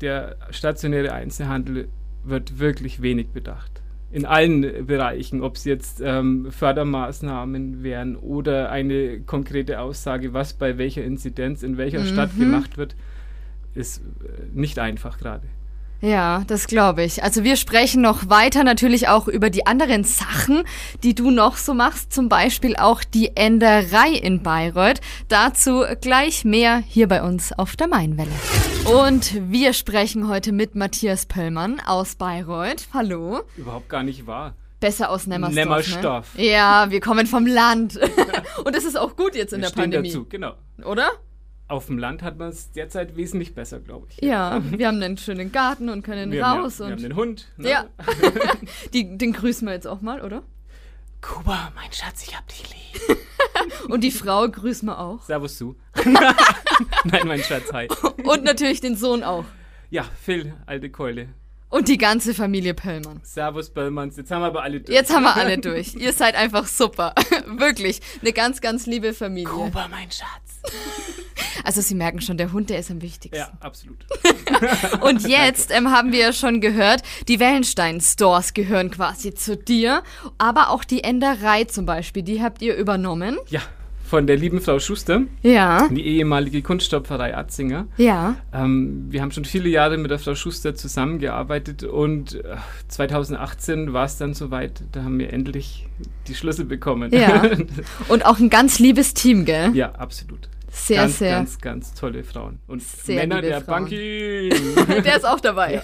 der 0.00 0.36
stationäre 0.50 1.12
Einzelhandel 1.12 1.88
wird 2.24 2.58
wirklich 2.58 3.02
wenig 3.02 3.28
bedacht. 3.28 3.82
In 4.12 4.26
allen 4.26 4.86
Bereichen, 4.86 5.40
ob 5.42 5.54
es 5.56 5.64
jetzt 5.64 6.00
ähm, 6.04 6.48
Fördermaßnahmen 6.50 7.82
wären 7.82 8.16
oder 8.16 8.70
eine 8.70 9.20
konkrete 9.20 9.80
Aussage, 9.80 10.32
was 10.34 10.52
bei 10.54 10.78
welcher 10.78 11.04
Inzidenz 11.04 11.62
in 11.62 11.76
welcher 11.76 12.04
Stadt 12.04 12.34
Mhm. 12.36 12.40
gemacht 12.40 12.76
wird, 12.76 12.96
ist 13.74 13.98
äh, 13.98 14.02
nicht 14.52 14.78
einfach 14.78 15.18
gerade. 15.18 15.46
Ja, 16.02 16.44
das 16.46 16.66
glaube 16.66 17.04
ich. 17.04 17.22
Also 17.22 17.44
wir 17.44 17.56
sprechen 17.56 18.00
noch 18.00 18.30
weiter 18.30 18.64
natürlich 18.64 19.08
auch 19.08 19.28
über 19.28 19.50
die 19.50 19.66
anderen 19.66 20.04
Sachen, 20.04 20.64
die 21.02 21.14
du 21.14 21.30
noch 21.30 21.58
so 21.58 21.74
machst, 21.74 22.12
zum 22.12 22.28
Beispiel 22.30 22.76
auch 22.76 23.04
die 23.04 23.36
Enderei 23.36 24.10
in 24.10 24.42
Bayreuth. 24.42 25.00
Dazu 25.28 25.84
gleich 26.00 26.44
mehr 26.44 26.82
hier 26.86 27.06
bei 27.06 27.22
uns 27.22 27.52
auf 27.52 27.76
der 27.76 27.86
Mainwelle. 27.86 28.30
Und 28.86 29.50
wir 29.50 29.74
sprechen 29.74 30.26
heute 30.28 30.52
mit 30.52 30.74
Matthias 30.74 31.26
Pöllmann 31.26 31.80
aus 31.84 32.14
Bayreuth. 32.14 32.88
Hallo. 32.94 33.42
Überhaupt 33.58 33.90
gar 33.90 34.02
nicht 34.02 34.26
wahr. 34.26 34.54
Besser 34.80 35.10
aus 35.10 35.26
Nemmersdorf. 35.26 35.54
Nemmersdorf. 35.66 36.34
Ne? 36.38 36.46
Ja, 36.46 36.90
wir 36.90 37.00
kommen 37.00 37.26
vom 37.26 37.46
Land. 37.46 38.00
Und 38.64 38.74
das 38.74 38.84
ist 38.84 38.98
auch 38.98 39.14
gut 39.16 39.34
jetzt 39.34 39.52
in 39.52 39.60
Wir 39.60 39.68
der 39.68 39.74
Pandemie. 39.82 40.08
dazu, 40.08 40.24
genau. 40.26 40.54
Oder? 40.82 41.10
Auf 41.70 41.86
dem 41.86 41.98
Land 41.98 42.22
hat 42.22 42.36
man 42.36 42.48
es 42.48 42.72
derzeit 42.72 43.16
wesentlich 43.16 43.54
besser, 43.54 43.78
glaube 43.78 44.08
ich. 44.10 44.20
Ja, 44.20 44.60
wir 44.76 44.88
haben 44.88 45.00
einen 45.00 45.16
schönen 45.16 45.52
Garten 45.52 45.88
und 45.88 46.02
können 46.02 46.32
Wir, 46.32 46.44
haben, 46.44 46.62
raus. 46.62 46.78
ja, 46.80 46.80
wir 46.80 46.86
und 46.86 46.92
haben 46.94 47.02
den 47.02 47.14
Hund. 47.14 47.46
Ne? 47.58 47.70
Ja. 47.70 47.86
Die, 48.92 49.16
den 49.16 49.32
grüßen 49.32 49.68
wir 49.68 49.72
jetzt 49.74 49.86
auch 49.86 50.00
mal, 50.00 50.20
oder? 50.20 50.42
Kuba, 51.20 51.70
mein 51.76 51.92
Schatz, 51.92 52.26
ich 52.26 52.36
hab 52.36 52.48
dich 52.48 52.64
lieb. 52.70 53.18
Und 53.88 54.02
die 54.02 54.10
Frau 54.10 54.48
grüßen 54.48 54.88
wir 54.88 54.98
auch. 54.98 55.22
Servus 55.22 55.58
zu. 55.58 55.76
Nein, 57.04 57.26
mein 57.26 57.42
Schatz, 57.42 57.70
hi. 57.72 57.88
Und 58.24 58.42
natürlich 58.42 58.80
den 58.80 58.96
Sohn 58.96 59.22
auch. 59.22 59.44
Ja, 59.90 60.04
Phil, 60.22 60.54
alte 60.66 60.90
Keule. 60.90 61.28
Und 61.70 61.86
die 61.88 61.98
ganze 61.98 62.34
Familie 62.34 62.74
Pöllmann. 62.74 63.20
Servus, 63.22 63.70
Bellmanns. 63.70 64.16
Jetzt 64.16 64.30
haben 64.32 64.42
wir 64.42 64.46
aber 64.48 64.62
alle 64.62 64.80
durch. 64.80 64.94
Jetzt 64.94 65.14
haben 65.14 65.22
wir 65.22 65.36
alle 65.36 65.56
durch. 65.58 65.94
Ihr 65.94 66.12
seid 66.12 66.34
einfach 66.34 66.66
super. 66.66 67.14
Wirklich. 67.46 68.00
Eine 68.20 68.32
ganz, 68.32 68.60
ganz 68.60 68.86
liebe 68.86 69.14
Familie. 69.14 69.48
Kuba, 69.48 69.88
mein 69.88 70.10
Schatz. 70.10 70.60
Also 71.64 71.80
Sie 71.82 71.94
merken 71.94 72.20
schon, 72.20 72.38
der 72.38 72.52
Hund, 72.52 72.70
der 72.70 72.78
ist 72.78 72.90
am 72.90 73.02
wichtigsten. 73.02 73.36
Ja, 73.36 73.52
absolut. 73.60 74.06
Und 75.00 75.26
jetzt 75.26 75.70
ähm, 75.70 75.90
haben 75.90 76.12
wir 76.12 76.18
ja 76.18 76.32
schon 76.32 76.60
gehört, 76.60 77.02
die 77.28 77.38
Wellenstein-Stores 77.38 78.54
gehören 78.54 78.90
quasi 78.90 79.34
zu 79.34 79.56
dir. 79.56 80.02
Aber 80.38 80.70
auch 80.70 80.84
die 80.84 81.04
Enderei 81.04 81.64
zum 81.64 81.84
Beispiel, 81.86 82.22
die 82.22 82.42
habt 82.42 82.62
ihr 82.62 82.76
übernommen. 82.76 83.38
Ja, 83.48 83.60
von 84.10 84.26
der 84.26 84.36
lieben 84.36 84.60
Frau 84.60 84.80
Schuster, 84.80 85.22
Ja. 85.42 85.88
die 85.88 86.04
ehemalige 86.04 86.62
Kunststopferei 86.62 87.36
Atzinger. 87.36 87.86
Ja. 87.96 88.34
Ähm, 88.52 89.06
wir 89.08 89.22
haben 89.22 89.30
schon 89.30 89.44
viele 89.44 89.68
Jahre 89.68 89.98
mit 89.98 90.10
der 90.10 90.18
Frau 90.18 90.34
Schuster 90.34 90.74
zusammengearbeitet 90.74 91.84
und 91.84 92.34
äh, 92.34 92.56
2018 92.88 93.92
war 93.92 94.04
es 94.06 94.16
dann 94.18 94.34
soweit, 94.34 94.82
da 94.90 95.04
haben 95.04 95.20
wir 95.20 95.32
endlich 95.32 95.86
die 96.26 96.34
Schlüssel 96.34 96.64
bekommen. 96.64 97.12
Ja. 97.14 97.42
Und 98.08 98.26
auch 98.26 98.38
ein 98.40 98.50
ganz 98.50 98.80
liebes 98.80 99.14
Team, 99.14 99.44
gell? 99.44 99.70
ja, 99.74 99.92
absolut. 99.92 100.48
Sehr, 100.70 100.98
ganz, 100.98 101.18
sehr. 101.18 101.32
ganz, 101.32 101.58
ganz 101.58 101.94
tolle 101.94 102.22
Frauen. 102.24 102.60
Und 102.66 102.82
Sehr 102.82 103.16
Männer 103.16 103.42
der 103.42 103.60
Frauen. 103.60 103.84
Banking. 103.84 105.02
Der 105.04 105.16
ist 105.16 105.26
auch 105.26 105.40
dabei. 105.40 105.82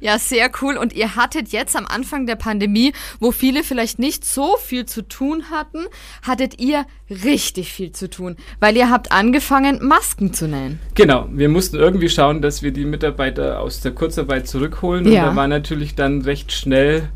Ja. 0.00 0.18
sehr 0.18 0.50
cool. 0.60 0.76
Und 0.76 0.92
ihr 0.92 1.16
hattet 1.16 1.48
jetzt 1.48 1.76
am 1.76 1.86
Anfang 1.86 2.26
der 2.26 2.36
Pandemie, 2.36 2.92
wo 3.20 3.30
viele 3.30 3.62
vielleicht 3.62 3.98
nicht 3.98 4.24
so 4.24 4.56
viel 4.56 4.86
zu 4.86 5.02
tun 5.02 5.50
hatten, 5.50 5.86
hattet 6.22 6.60
ihr 6.60 6.86
richtig 7.08 7.72
viel 7.72 7.92
zu 7.92 8.10
tun, 8.10 8.36
weil 8.60 8.76
ihr 8.76 8.90
habt 8.90 9.12
angefangen, 9.12 9.86
Masken 9.86 10.32
zu 10.34 10.48
nähen. 10.48 10.80
genau, 10.94 11.28
wir 11.30 11.48
mussten 11.48 11.76
irgendwie 11.76 12.08
schauen, 12.08 12.42
dass 12.42 12.62
wir 12.62 12.72
die 12.72 12.84
Mitarbeiter 12.84 13.60
aus 13.60 13.80
der 13.80 13.92
Kurzarbeit 13.92 14.48
zurückholen. 14.48 15.10
Ja. 15.10 15.22
Und 15.22 15.30
da 15.30 15.36
war 15.36 15.48
natürlich 15.48 15.94
dann 15.94 16.22
recht 16.22 16.52
schnell 16.52 17.08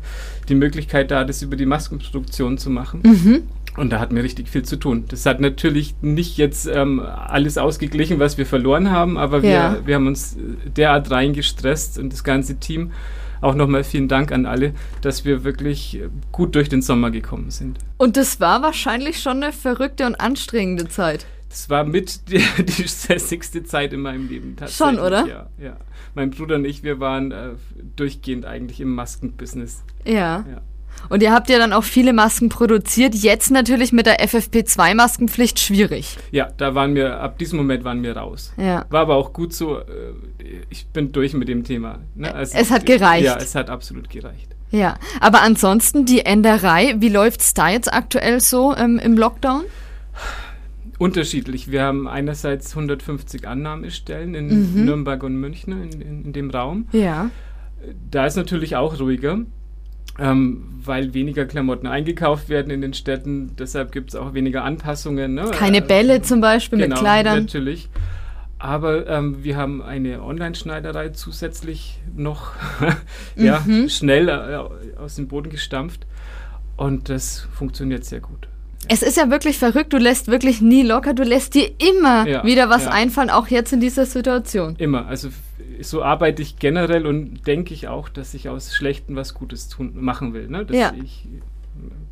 die 0.49 0.55
Möglichkeit 0.55 1.11
da, 1.11 1.23
das 1.23 1.41
über 1.41 1.55
die 1.55 1.65
Maskenproduktion 1.65 2.57
zu 2.57 2.69
machen. 2.69 3.01
Mhm. 3.03 3.43
Und 3.77 3.91
da 3.91 3.99
hatten 3.99 4.15
wir 4.15 4.23
richtig 4.23 4.49
viel 4.49 4.63
zu 4.63 4.75
tun. 4.75 5.05
Das 5.07 5.25
hat 5.25 5.39
natürlich 5.39 5.95
nicht 6.01 6.37
jetzt 6.37 6.67
ähm, 6.67 6.99
alles 6.99 7.57
ausgeglichen, 7.57 8.19
was 8.19 8.37
wir 8.37 8.45
verloren 8.45 8.91
haben, 8.91 9.17
aber 9.17 9.43
wir, 9.43 9.49
Ja. 9.49 9.77
wir 9.85 9.95
haben 9.95 10.07
uns 10.07 10.35
äh, 10.35 10.69
derart 10.69 11.09
reingestresst 11.09 11.97
und 11.97 12.11
das 12.11 12.23
ganze 12.23 12.57
Team. 12.59 12.91
Auch 13.39 13.55
nochmal 13.55 13.83
vielen 13.83 14.07
Dank 14.07 14.31
an 14.31 14.45
alle, 14.45 14.73
dass 15.01 15.25
wir 15.25 15.43
wirklich 15.43 15.95
äh, 15.99 16.09
gut 16.31 16.53
durch 16.55 16.69
den 16.69 16.81
Sommer 16.81 17.11
gekommen 17.11 17.49
sind. 17.49 17.79
Und 17.97 18.17
das 18.17 18.39
war 18.39 18.61
wahrscheinlich 18.61 19.19
schon 19.21 19.41
eine 19.41 19.53
verrückte 19.53 20.05
und 20.05 20.15
anstrengende 20.15 20.87
Zeit. 20.89 21.25
Das 21.49 21.69
war 21.69 21.83
mit 21.85 22.29
die, 22.29 22.43
die 22.63 22.87
stressigste 22.87 23.63
Zeit 23.63 23.93
in 23.93 24.01
meinem 24.01 24.27
Leben. 24.27 24.55
Schon, 24.69 24.99
oder? 24.99 25.25
Ja, 25.27 25.49
ja. 25.61 25.77
Mein 26.13 26.31
Bruder 26.31 26.55
und 26.55 26.65
ich, 26.65 26.83
wir 26.83 26.99
waren 26.99 27.31
äh, 27.31 27.49
durchgehend 27.95 28.45
eigentlich 28.45 28.81
im 28.81 28.93
Maskenbusiness. 28.93 29.81
Ja. 30.05 30.11
Ja. 30.47 30.61
Und 31.09 31.21
ihr 31.23 31.31
habt 31.33 31.49
ja 31.49 31.57
dann 31.57 31.73
auch 31.73 31.83
viele 31.83 32.13
Masken 32.13 32.49
produziert. 32.49 33.13
Jetzt 33.15 33.51
natürlich 33.51 33.91
mit 33.91 34.05
der 34.05 34.19
FFP2-Maskenpflicht 34.25 35.59
schwierig. 35.59 36.17
Ja, 36.31 36.49
da 36.57 36.73
waren 36.75 36.95
wir, 36.95 37.19
ab 37.19 37.37
diesem 37.37 37.57
Moment 37.57 37.83
waren 37.83 38.01
wir 38.03 38.15
raus. 38.15 38.53
Ja. 38.57 38.85
War 38.89 39.01
aber 39.01 39.15
auch 39.15 39.33
gut 39.33 39.53
so, 39.53 39.79
äh, 39.79 39.83
ich 40.69 40.87
bin 40.87 41.11
durch 41.11 41.33
mit 41.33 41.47
dem 41.47 41.63
Thema. 41.63 41.99
Ne? 42.15 42.33
Also, 42.33 42.57
Es 42.57 42.71
hat 42.71 42.85
gereicht. 42.85 43.25
Ja, 43.25 43.37
es 43.37 43.55
hat 43.55 43.69
absolut 43.69 44.09
gereicht. 44.09 44.47
Ja, 44.71 44.95
aber 45.19 45.41
ansonsten 45.41 46.05
die 46.05 46.21
Enderei, 46.25 46.95
wie 46.99 47.09
läuft's 47.09 47.53
da 47.53 47.69
jetzt 47.69 47.91
aktuell 47.91 48.39
so 48.39 48.73
ähm, 48.75 48.99
im 49.03 49.17
Lockdown? 49.17 49.63
Unterschiedlich. 50.97 51.71
Wir 51.71 51.81
haben 51.83 52.07
einerseits 52.07 52.71
150 52.75 53.47
Annahmestellen 53.47 54.35
in 54.35 54.47
Mhm. 54.75 54.85
Nürnberg 54.85 55.23
und 55.23 55.35
München 55.35 55.73
in, 55.91 56.01
in, 56.01 56.25
in 56.25 56.33
dem 56.33 56.49
Raum. 56.51 56.87
Ja. 56.91 57.31
Da 58.11 58.27
ist 58.27 58.35
natürlich 58.35 58.75
auch 58.75 58.99
ruhiger, 58.99 59.39
ähm, 60.19 60.63
weil 60.83 61.13
weniger 61.13 61.45
Klamotten 61.45 61.87
eingekauft 61.87 62.49
werden 62.49 62.71
in 62.71 62.81
den 62.81 62.93
Städten. 62.93 63.55
Deshalb 63.57 63.91
gibt 63.91 64.09
es 64.09 64.15
auch 64.15 64.33
weniger 64.33 64.63
Anpassungen. 64.63 65.33
Ne? 65.35 65.51
Keine 65.51 65.77
Äh, 65.77 65.81
Bälle 65.81 66.21
zum 66.21 66.41
Beispiel 66.41 66.79
mit 66.79 66.89
genau, 66.89 66.99
Kleidern. 66.99 67.39
Natürlich. 67.41 67.89
Aber 68.59 69.07
ähm, 69.07 69.43
wir 69.43 69.57
haben 69.57 69.81
eine 69.81 70.21
Online-Schneiderei 70.21 71.09
zusätzlich 71.09 71.99
noch 72.15 72.51
ja, 73.35 73.61
Mhm. 73.65 73.89
schnell 73.89 74.29
äh, 74.29 74.99
aus 74.99 75.15
dem 75.15 75.27
Boden 75.27 75.49
gestampft. 75.49 76.05
Und 76.77 77.09
das 77.09 77.47
funktioniert 77.53 78.05
sehr 78.05 78.19
gut. 78.19 78.47
Es 78.87 79.03
ist 79.03 79.15
ja 79.17 79.29
wirklich 79.29 79.57
verrückt, 79.59 79.93
du 79.93 79.97
lässt 79.97 80.27
wirklich 80.27 80.61
nie 80.61 80.81
locker, 80.83 81.13
du 81.13 81.23
lässt 81.23 81.53
dir 81.53 81.69
immer 81.79 82.27
Ja, 82.27 82.43
wieder 82.43 82.69
was 82.69 82.85
ja. 82.85 82.91
einfallen, 82.91 83.29
auch 83.29 83.47
jetzt 83.47 83.71
in 83.73 83.79
dieser 83.79 84.05
Situation. 84.07 84.75
Immer. 84.77 85.05
Also 85.07 85.29
so 85.83 86.03
arbeite 86.03 86.41
ich 86.41 86.57
generell 86.57 87.05
und 87.05 87.45
denke 87.47 87.73
ich 87.73 87.87
auch, 87.87 88.09
dass 88.09 88.33
ich 88.33 88.49
aus 88.49 88.75
Schlechten 88.75 89.15
was 89.15 89.33
Gutes 89.33 89.69
tun, 89.69 89.91
machen 89.95 90.33
will. 90.33 90.47
Ne? 90.47 90.65
Dass 90.65 90.77
Ja. 90.77 90.93
ich 91.01 91.27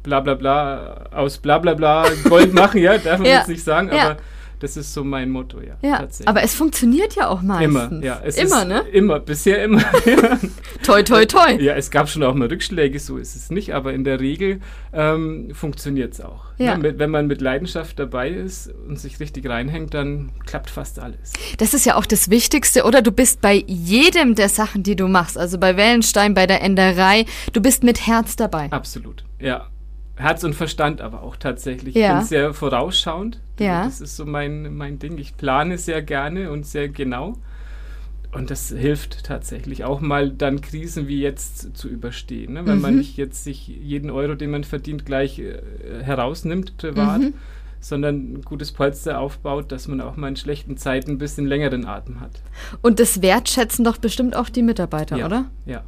bla 0.04 0.20
bla 0.22 0.34
bla 0.36 1.06
aus 1.12 1.38
bla 1.38 1.58
bla 1.60 1.74
bla 1.74 2.06
Gold 2.28 2.54
machen, 2.54 2.82
ja, 2.82 2.98
darf 2.98 3.20
man 3.20 3.28
Ja, 3.28 3.38
jetzt 3.40 3.50
nicht 3.50 3.64
sagen, 3.64 3.90
aber 3.92 4.18
das 4.60 4.76
ist 4.76 4.94
so 4.94 5.04
mein 5.04 5.30
Motto, 5.30 5.62
ja. 5.62 5.78
Ja, 5.82 6.08
aber 6.26 6.44
es 6.44 6.54
funktioniert 6.54 7.16
ja 7.16 7.30
auch 7.30 7.42
meistens. 7.42 7.92
immer, 7.92 8.04
ja. 8.04 8.22
Es 8.24 8.38
immer, 8.38 8.66
ne? 8.66 8.82
Immer, 8.92 9.20
bisher 9.20 9.64
immer. 9.64 9.84
Toi, 10.84 11.04
toi, 11.04 11.26
toi. 11.26 11.52
ja, 11.60 11.74
es 11.76 11.92
gab 11.92 12.10
schon 12.10 12.24
auch 12.24 12.34
mal 12.34 12.48
Rückschläge, 12.48 13.00
so 13.00 13.18
ist 13.18 13.36
es 13.36 13.50
nicht, 13.50 13.74
aber 13.74 13.94
in 13.94 14.04
der 14.04 14.20
Regel 14.20 14.62
ähm, 14.94 15.50
funktioniert 15.54 16.14
es 16.14 16.22
auch. 16.22 16.46
Ja. 16.58 16.78
Ne? 16.78 16.98
Wenn 16.98 17.10
man 17.10 17.28
mit 17.28 17.42
Leidenschaft 17.42 18.00
dabei 18.00 18.30
ist 18.30 18.74
und 18.88 19.00
sich 19.00 19.20
richtig 19.20 19.48
reinhängt, 19.48 19.94
dann 19.94 20.32
klappt 20.46 20.70
fast 20.70 21.00
alles. 21.00 21.34
Das 21.58 21.74
ist 21.74 21.86
ja 21.86 21.96
auch 21.96 22.06
das 22.06 22.30
Wichtigste, 22.30 22.84
oder? 22.84 23.02
Du 23.02 23.12
bist 23.12 23.42
bei 23.42 23.64
jedem 23.68 24.36
der 24.36 24.50
Sachen, 24.50 24.84
die 24.84 24.96
du 24.96 25.08
machst, 25.08 25.38
also 25.38 25.58
bei 25.58 25.78
Wellenstein, 25.78 26.34
bei 26.34 26.48
der 26.48 26.62
Enderei, 26.62 27.26
du 27.54 27.62
bist 27.62 27.84
mit 27.84 28.08
Herz 28.08 28.36
dabei. 28.36 28.72
Absolut, 28.72 29.24
ja. 29.40 29.68
Herz 30.20 30.44
und 30.44 30.54
Verstand 30.54 31.00
aber 31.00 31.24
auch 31.24 31.38
tatsächlich. 31.38 31.96
Ja. 31.96 32.10
Ich 32.10 32.18
bin 32.18 32.28
sehr 32.28 32.54
vorausschauend. 32.54 33.40
Ja. 33.60 33.84
Das 33.86 34.02
ist 34.02 34.16
so 34.16 34.26
mein, 34.26 34.76
mein 34.76 35.00
Ding. 35.00 35.18
Ich 35.18 35.38
plane 35.38 35.78
sehr 35.78 36.02
gerne 36.02 36.52
und 36.52 36.66
sehr 36.66 36.90
genau. 36.90 37.38
Und 38.32 38.52
das 38.52 38.70
hilft 38.70 39.24
tatsächlich 39.24 39.84
auch 39.86 40.02
mal 40.02 40.30
dann 40.30 40.62
Krisen 40.62 41.08
wie 41.08 41.20
jetzt 41.20 41.76
zu 41.76 41.88
überstehen. 41.90 42.54
Ne? 42.54 42.66
Wenn 42.68 42.76
Mhm. 42.76 42.82
man 42.82 42.96
nicht 42.98 43.18
jetzt 43.18 43.44
sich 43.44 43.68
jeden 43.68 44.12
Euro, 44.12 44.36
den 44.36 44.52
man 44.52 44.64
verdient, 44.64 45.04
gleich 45.06 45.40
äh, 45.40 45.60
herausnimmt 46.04 46.78
privat, 46.78 47.22
Mhm. 47.22 47.34
sondern 47.80 48.34
ein 48.34 48.42
gutes 48.44 48.72
Polster 48.72 49.20
aufbaut, 49.20 49.72
dass 49.72 49.88
man 49.88 50.00
auch 50.00 50.16
mal 50.16 50.28
in 50.28 50.36
schlechten 50.36 50.78
Zeiten 50.78 51.12
ein 51.12 51.18
bisschen 51.18 51.48
längeren 51.48 51.86
Atem 51.86 52.20
hat. 52.20 52.44
Und 52.84 53.00
das 53.00 53.24
wertschätzen 53.24 53.84
doch 53.84 53.98
bestimmt 53.98 54.36
auch 54.36 54.50
die 54.50 54.62
Mitarbeiter, 54.62 55.18
ja. 55.18 55.26
oder? 55.26 55.46
Ja, 55.66 55.84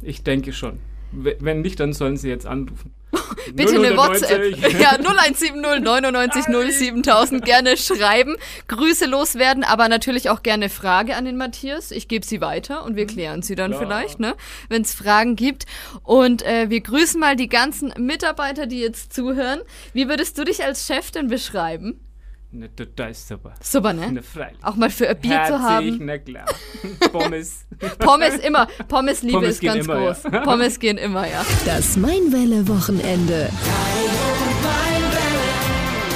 ich 0.00 0.22
denke 0.22 0.52
schon. 0.52 0.78
Wenn 1.12 1.60
nicht, 1.62 1.80
dann 1.80 1.92
sollen 1.92 2.16
sie 2.16 2.28
jetzt 2.28 2.46
anrufen. 2.46 2.92
Bitte 3.54 3.74
eine 3.74 3.94
090. 3.94 3.96
WhatsApp. 3.96 4.80
Ja, 4.80 4.92
0170 4.92 5.54
99 5.54 6.44
07000 6.44 7.44
gerne 7.44 7.76
schreiben, 7.76 8.36
Grüße 8.68 9.06
loswerden, 9.06 9.64
aber 9.64 9.88
natürlich 9.88 10.30
auch 10.30 10.42
gerne 10.42 10.68
Frage 10.68 11.16
an 11.16 11.24
den 11.24 11.36
Matthias. 11.36 11.90
Ich 11.90 12.08
gebe 12.08 12.24
sie 12.26 12.40
weiter 12.40 12.84
und 12.84 12.96
wir 12.96 13.06
klären 13.06 13.42
sie 13.42 13.54
dann 13.54 13.72
Klar. 13.72 13.82
vielleicht, 13.82 14.20
ne, 14.20 14.34
wenn 14.68 14.82
es 14.82 14.94
Fragen 14.94 15.36
gibt. 15.36 15.66
Und 16.02 16.42
äh, 16.42 16.70
wir 16.70 16.80
grüßen 16.80 17.20
mal 17.20 17.36
die 17.36 17.48
ganzen 17.48 17.92
Mitarbeiter, 17.98 18.66
die 18.66 18.80
jetzt 18.80 19.12
zuhören. 19.12 19.60
Wie 19.92 20.08
würdest 20.08 20.38
du 20.38 20.44
dich 20.44 20.64
als 20.64 20.86
Chef 20.86 21.10
denn 21.10 21.28
beschreiben? 21.28 22.00
Ne, 22.52 22.68
ist 23.10 23.28
super. 23.28 23.54
Super, 23.62 23.92
ne? 23.92 24.10
Ne, 24.10 24.22
freilich. 24.22 24.58
Auch 24.62 24.74
mal 24.74 24.90
für 24.90 25.08
ein 25.08 25.20
Bier 25.20 25.40
zu 25.46 25.52
Herzig, 25.52 25.60
haben. 25.62 25.98
na 26.00 26.18
klar. 26.18 26.46
Pommes. 27.12 27.64
Pommes 28.00 28.38
immer. 28.38 28.66
Pommes 28.88 29.22
Liebe 29.22 29.34
Pommes 29.38 29.50
ist 29.50 29.62
ganz 29.62 29.84
immer, 29.84 30.06
groß. 30.06 30.24
ja. 30.24 30.40
Pommes 30.40 30.80
gehen 30.80 30.98
immer, 30.98 31.28
ja. 31.28 31.46
Das 31.64 31.96
Mainwelle-Wochenende. 31.96 33.50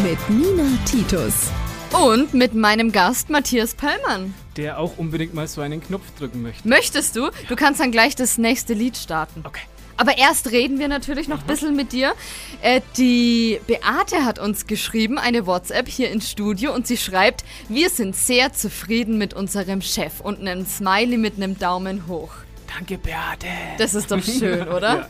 Mit 0.03 0.19
Nina 0.29 0.77
Titus. 0.87 1.51
Und 1.93 2.35
mit 2.35 2.53
meinem 2.53 2.91
Gast 2.91 3.31
Matthias 3.31 3.75
Pöllmann. 3.77 4.35
Der 4.57 4.81
auch 4.81 4.99
unbedingt 4.99 5.35
mal 5.35 5.47
so 5.47 5.61
einen 5.61 5.81
Knopf 5.81 6.11
drücken 6.19 6.43
möchte. 6.43 6.67
Möchtest 6.69 7.15
du? 7.15 7.31
Du 7.49 7.55
kannst 7.55 7.79
dann 7.79 7.93
gleich 7.93 8.17
das 8.17 8.39
nächste 8.39 8.75
Lied 8.75 8.97
starten. 8.97 9.43
Okay. 9.45 9.63
Aber 9.97 10.19
erst 10.19 10.51
reden 10.51 10.79
wir 10.79 10.89
natürlich 10.89 11.29
noch 11.29 11.41
ein 11.41 11.47
bisschen 11.47 11.77
mit 11.77 11.93
dir. 11.93 12.15
Äh, 12.63 12.81
die 12.97 13.61
Beate 13.67 14.25
hat 14.25 14.39
uns 14.39 14.67
geschrieben, 14.67 15.19
eine 15.19 15.47
WhatsApp 15.47 15.89
hier 15.89 16.11
ins 16.11 16.31
Studio, 16.31 16.75
und 16.75 16.87
sie 16.87 16.97
schreibt, 16.97 17.45
wir 17.69 17.91
sind 17.91 18.17
sehr 18.17 18.53
zufrieden 18.53 19.19
mit 19.19 19.35
unserem 19.35 19.83
Chef 19.83 20.21
und 20.21 20.41
einen 20.41 20.67
Smiley 20.67 21.17
mit 21.17 21.37
einem 21.37 21.59
Daumen 21.59 22.07
hoch. 22.09 22.33
Danke, 22.77 22.99
Beate. 22.99 23.47
Das 23.79 23.95
ist 23.95 24.11
doch 24.11 24.23
schön, 24.23 24.69
oder? 24.69 25.09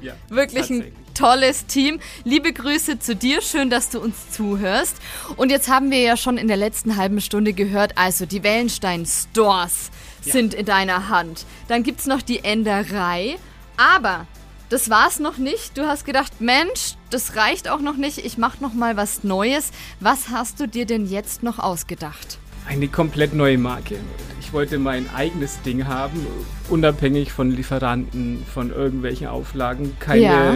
Ja, 0.00 0.14
Wirklich 0.28 0.70
ein 0.70 0.92
tolles 1.14 1.66
Team. 1.66 2.00
Liebe 2.24 2.52
Grüße 2.52 2.98
zu 2.98 3.14
dir. 3.14 3.40
Schön, 3.40 3.70
dass 3.70 3.90
du 3.90 4.00
uns 4.00 4.30
zuhörst. 4.30 4.96
Und 5.36 5.50
jetzt 5.50 5.68
haben 5.68 5.90
wir 5.90 6.00
ja 6.00 6.16
schon 6.16 6.38
in 6.38 6.48
der 6.48 6.56
letzten 6.56 6.96
halben 6.96 7.20
Stunde 7.20 7.52
gehört, 7.52 7.98
also 7.98 8.26
die 8.26 8.42
Wellenstein 8.42 9.06
Stores 9.06 9.90
sind 10.22 10.54
in 10.54 10.66
deiner 10.66 11.08
Hand. 11.08 11.44
Dann 11.68 11.82
gibt's 11.82 12.06
noch 12.06 12.22
die 12.22 12.44
Enderei. 12.44 13.36
Aber 13.76 14.26
das 14.68 14.88
war's 14.90 15.18
noch 15.18 15.38
nicht. 15.38 15.76
Du 15.76 15.82
hast 15.82 16.04
gedacht, 16.06 16.40
Mensch, 16.40 16.94
das 17.10 17.36
reicht 17.36 17.68
auch 17.68 17.80
noch 17.80 17.96
nicht. 17.96 18.18
Ich 18.18 18.38
mach 18.38 18.60
noch 18.60 18.72
mal 18.72 18.96
was 18.96 19.22
Neues. 19.24 19.70
Was 20.00 20.28
hast 20.30 20.60
du 20.60 20.66
dir 20.66 20.86
denn 20.86 21.06
jetzt 21.06 21.42
noch 21.42 21.58
ausgedacht? 21.58 22.38
Eine 22.66 22.88
komplett 22.88 23.34
neue 23.34 23.58
Marke. 23.58 23.96
Ich 24.40 24.52
wollte 24.52 24.78
mein 24.78 25.12
eigenes 25.14 25.60
Ding 25.62 25.86
haben, 25.86 26.26
unabhängig 26.68 27.32
von 27.32 27.50
Lieferanten, 27.50 28.44
von 28.52 28.70
irgendwelchen 28.70 29.26
Auflagen. 29.26 29.96
Keine, 29.98 30.22
Ja. 30.22 30.54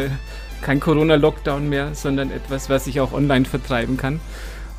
Kein 0.63 0.81
Corona-Lockdown 0.81 1.69
mehr, 1.69 1.95
sondern 1.95 2.31
etwas, 2.31 2.71
was 2.71 2.87
ich 2.87 3.01
auch 3.01 3.13
online 3.13 3.45
vertreiben 3.45 3.97
kann. 3.97 4.21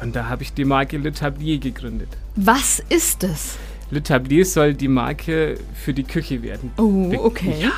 Und 0.01 0.15
da 0.15 0.27
habe 0.27 0.43
ich 0.43 0.53
die 0.53 0.65
Marke 0.65 0.97
Le 0.97 1.11
Tablier 1.11 1.59
gegründet. 1.59 2.09
Was 2.35 2.81
ist 2.89 3.23
es? 3.23 3.57
Le 3.91 4.01
Tablier 4.01 4.45
soll 4.45 4.73
die 4.73 4.87
Marke 4.87 5.59
für 5.73 5.93
die 5.93 6.03
Küche 6.03 6.41
werden. 6.41 6.71
Oh, 6.77 7.11
okay. 7.23 7.53
Ja. 7.59 7.71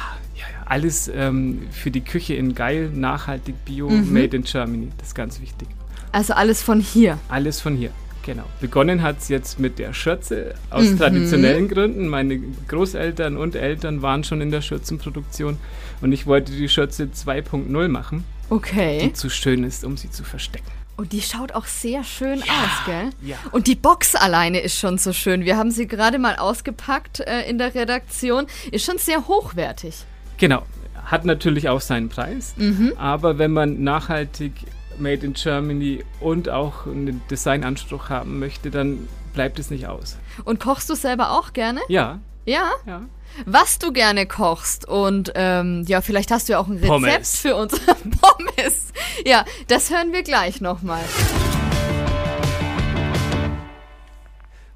Alles 0.69 1.11
ähm, 1.13 1.67
für 1.71 1.91
die 1.91 2.01
Küche 2.01 2.35
in 2.35 2.55
geil, 2.55 2.89
nachhaltig, 2.93 3.55
bio, 3.65 3.89
Mhm. 3.89 4.13
made 4.13 4.38
in 4.38 4.43
Germany. 4.43 4.89
Das 4.97 5.09
ist 5.09 5.15
ganz 5.15 5.41
wichtig. 5.41 5.67
Also 6.11 6.33
alles 6.33 6.61
von 6.63 6.79
hier. 6.79 7.17
Alles 7.27 7.59
von 7.59 7.75
hier. 7.75 7.89
Genau. 8.25 8.43
Begonnen 8.61 9.01
hat 9.01 9.17
es 9.19 9.27
jetzt 9.29 9.59
mit 9.59 9.79
der 9.79 9.93
Schürze 9.93 10.53
aus 10.69 10.85
Mhm. 10.91 10.97
traditionellen 10.99 11.67
Gründen. 11.67 12.07
Meine 12.07 12.39
Großeltern 12.67 13.38
und 13.38 13.55
Eltern 13.55 14.01
waren 14.01 14.23
schon 14.23 14.41
in 14.41 14.51
der 14.51 14.61
Schürzenproduktion 14.61 15.57
und 16.01 16.11
ich 16.11 16.27
wollte 16.27 16.51
die 16.51 16.69
Schürze 16.69 17.09
2.0 17.11 17.88
machen, 17.88 18.23
Okay. 18.49 18.99
die 19.03 19.13
zu 19.13 19.29
schön 19.29 19.63
ist, 19.63 19.83
um 19.83 19.97
sie 19.97 20.09
zu 20.11 20.23
verstecken. 20.23 20.65
Und 20.97 21.13
die 21.13 21.21
schaut 21.21 21.53
auch 21.53 21.65
sehr 21.65 22.03
schön 22.03 22.41
aus, 22.43 22.85
gell? 22.85 23.09
ja. 23.23 23.38
Und 23.51 23.67
die 23.67 23.75
Box 23.75 24.15
alleine 24.15 24.59
ist 24.59 24.77
schon 24.77 24.97
so 24.97 25.13
schön. 25.13 25.45
Wir 25.45 25.55
haben 25.57 25.71
sie 25.71 25.88
gerade 25.88 26.19
mal 26.19 26.35
ausgepackt 26.35 27.21
äh, 27.21 27.49
in 27.49 27.57
der 27.57 27.73
Redaktion. 27.73 28.47
Ist 28.71 28.85
schon 28.85 28.97
sehr 28.97 29.27
hochwertig. 29.27 29.95
Genau. 30.39 30.63
Hat 31.05 31.25
natürlich 31.25 31.69
auch 31.69 31.81
seinen 31.81 32.10
Preis, 32.10 32.53
Mhm. 32.58 32.93
aber 32.98 33.38
wenn 33.38 33.51
man 33.51 33.84
nachhaltig 33.84 34.53
made 34.98 35.25
in 35.25 35.34
Germany 35.34 36.03
und 36.19 36.50
auch 36.50 36.86
einen 36.86 37.22
Designanspruch 37.31 38.10
haben 38.10 38.39
möchte, 38.39 38.69
dann 38.72 39.08
bleibt 39.34 39.60
es 39.60 39.69
nicht 39.72 39.88
aus. 39.88 40.17
Und 40.46 40.60
kochst 40.60 40.89
du 40.89 40.96
selber 40.96 41.31
auch 41.31 41.53
gerne? 41.53 41.79
Ja, 41.88 42.19
Ja. 42.46 42.72
ja. 42.86 43.01
Was 43.46 43.77
du 43.79 43.93
gerne 43.93 44.25
kochst 44.25 44.88
und 44.88 45.31
ähm, 45.36 45.84
ja, 45.88 46.01
vielleicht 46.01 46.31
hast 46.31 46.50
du 46.50 46.53
ja 46.53 46.60
auch 46.60 46.67
ein 46.67 46.74
Rezept 46.77 46.89
Pommes. 46.89 47.39
für 47.39 47.55
uns. 47.55 47.79
Pommes. 48.22 48.88
Ja, 49.25 49.46
das 49.67 49.91
hören 49.91 50.12
wir 50.13 50.24
gleich 50.24 50.60
nochmal. 50.62 51.03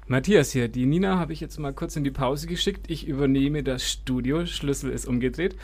Matthias 0.06 0.52
hier, 0.52 0.68
die 0.68 0.84
Nina 0.84 1.18
habe 1.18 1.32
ich 1.32 1.40
jetzt 1.40 1.58
mal 1.58 1.72
kurz 1.72 1.96
in 1.96 2.04
die 2.04 2.10
Pause 2.10 2.46
geschickt. 2.46 2.90
Ich 2.90 3.06
übernehme 3.06 3.62
das 3.62 3.90
Studio, 3.90 4.44
Schlüssel 4.44 4.90
ist 4.90 5.06
umgedreht. 5.06 5.56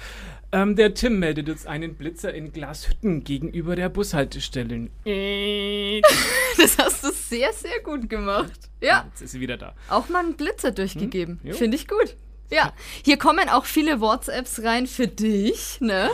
Ähm, 0.50 0.76
der 0.76 0.94
Tim 0.94 1.18
meldet 1.18 1.48
uns 1.50 1.66
einen 1.66 1.94
Blitzer 1.94 2.32
in 2.32 2.50
Glashütten 2.52 3.22
gegenüber 3.22 3.76
der 3.76 3.88
Bushaltestelle. 3.90 4.88
Äh, 5.04 6.00
Das 6.56 6.78
hast 6.78 7.04
du 7.04 7.10
sehr, 7.12 7.52
sehr 7.52 7.80
gut 7.82 8.08
gemacht. 8.08 8.52
Ja, 8.80 9.04
Jetzt 9.10 9.22
ist 9.22 9.32
sie 9.32 9.40
wieder 9.40 9.56
da. 9.58 9.74
auch 9.88 10.08
mal 10.08 10.20
einen 10.24 10.34
Blitzer 10.36 10.72
durchgegeben. 10.72 11.38
Hm? 11.42 11.52
Finde 11.52 11.76
ich 11.76 11.86
gut. 11.86 12.16
Ja, 12.50 12.72
hier 13.04 13.16
kommen 13.18 13.48
auch 13.48 13.64
viele 13.64 14.00
WhatsApps 14.00 14.62
rein 14.64 14.86
für 14.86 15.06
dich, 15.06 15.80
ne? 15.80 16.10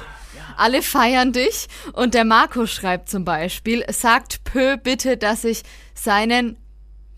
Alle 0.57 0.83
feiern 0.83 1.33
dich. 1.33 1.67
Und 1.95 2.13
der 2.13 2.25
Marco 2.27 2.67
schreibt 2.67 3.09
zum 3.09 3.25
Beispiel, 3.25 3.85
sagt 3.91 4.45
Pö 4.45 4.77
bitte, 4.77 5.17
dass 5.17 5.45
ich 5.45 5.63
seinen 5.95 6.57